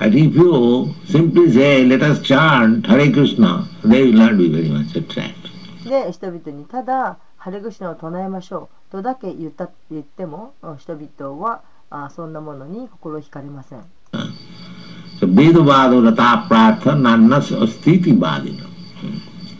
[0.00, 4.70] And if you simply say let us chant Hare Krishna they will not be very
[4.70, 5.50] much attracted
[5.88, 13.84] で人々にただ「ハレクシナを唱えましょう」とだけ言った言ってもあ人々はあそんなものに心惹かれません。
[15.18, 18.66] So Vedavado Rata Prartha Nannas Astiti Badina.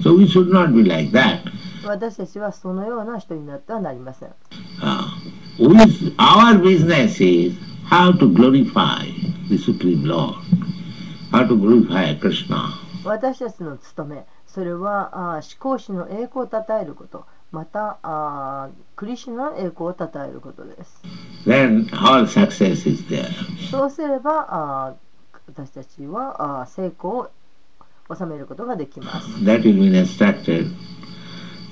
[0.02, 1.40] So we should not be like that.
[1.85, 4.28] 私たちはそのような人になってはなりません。
[4.81, 5.09] Uh,
[5.59, 7.56] we, our business is
[7.89, 9.06] how to glorify
[9.48, 10.36] the Supreme Lord,
[11.32, 12.74] how to glorify Krishna.
[13.05, 21.02] 私たちの務め、それはあ思考師の栄光を称えること、またあクリシュナの栄光を称えることです。
[21.47, 23.27] Then all success is there.
[23.70, 24.94] そうすればあ
[25.47, 27.31] 私たちはあ成功を
[28.15, 29.28] 収めることができます。
[29.44, 30.70] That will be instructed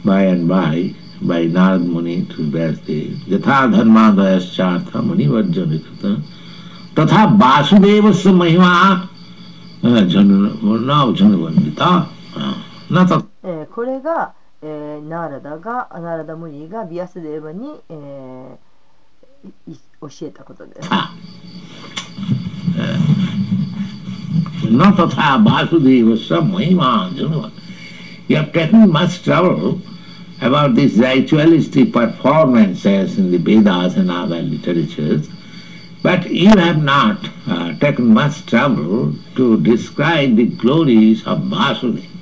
[0.06, 3.16] by and by by Narad Muni to Vyasdev.
[3.28, 6.22] Yatha dharma dayaschartha muni vajjavikata
[6.96, 9.10] tatha vasudevasya mahima
[11.16, 12.08] janavandita
[12.90, 18.58] na tat えーこれが、えーナーラダがナーラダムニーがビアスデーバに、えー
[19.68, 20.90] いい教えたことです。
[24.70, 27.52] न तथा वासुदेवस्य महिमा Janava.
[28.28, 29.82] You have taken much trouble
[30.41, 35.29] About these ritualistic performances in the Vedas and other literatures,
[36.03, 42.13] but you have not uh, taken much trouble to describe the glories of Vasudeva.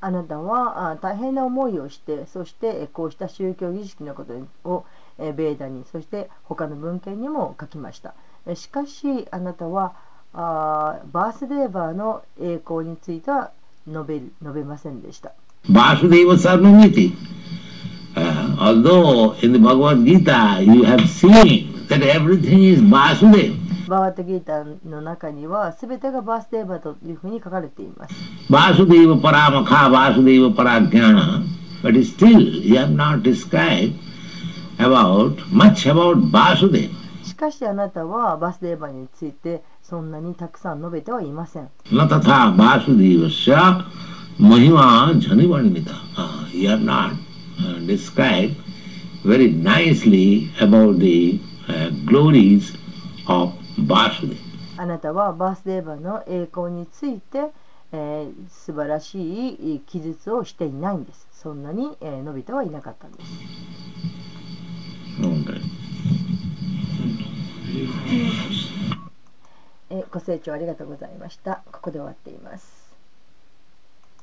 [0.00, 4.32] あなたはあ大変な思いをして、そしてえーこうした宗教儀式のこと
[4.68, 4.84] を、
[5.18, 8.14] えーベーダに、そして他の文献にも書きました。
[8.46, 9.94] えーしかし、あなたは
[10.32, 13.50] あーバースデーバーの栄光については
[13.88, 15.32] 述べる述べませんでした。
[15.68, 17.12] Vasudeva Sarvamiti.
[18.18, 23.54] Uh, although in the Bhagavad Gita you have seen that everything is Vasudev.
[23.86, 28.14] バーガッドギータの中には全てがバースデーバというふうに書かれています。
[28.50, 31.42] バースデーバパラマカ、バースデーバパラギャナ。
[31.82, 33.94] But still, you have not described
[34.78, 37.24] about, much about バースデー。
[37.24, 41.70] しかしあなたはバースデーバについてそんなにたくさん述べてはいません。
[41.92, 43.84] なたたバースデーバシャ、
[44.38, 45.92] マヒマ、ジャニバンミタ。
[46.52, 47.27] You have not
[47.60, 48.56] uh, described
[49.24, 52.72] very nicely about the uh, glories
[53.26, 54.36] of Vasudeva.
[54.80, 57.50] あなたはバースデーバーの栄光について、
[57.92, 61.26] えー素晴らしい記述をしていないんです。
[61.32, 63.30] そんなに、えー述べてはいなかったんです。
[69.90, 71.62] えーご清聴ありがとうございました。
[71.72, 72.77] ここで終わっています。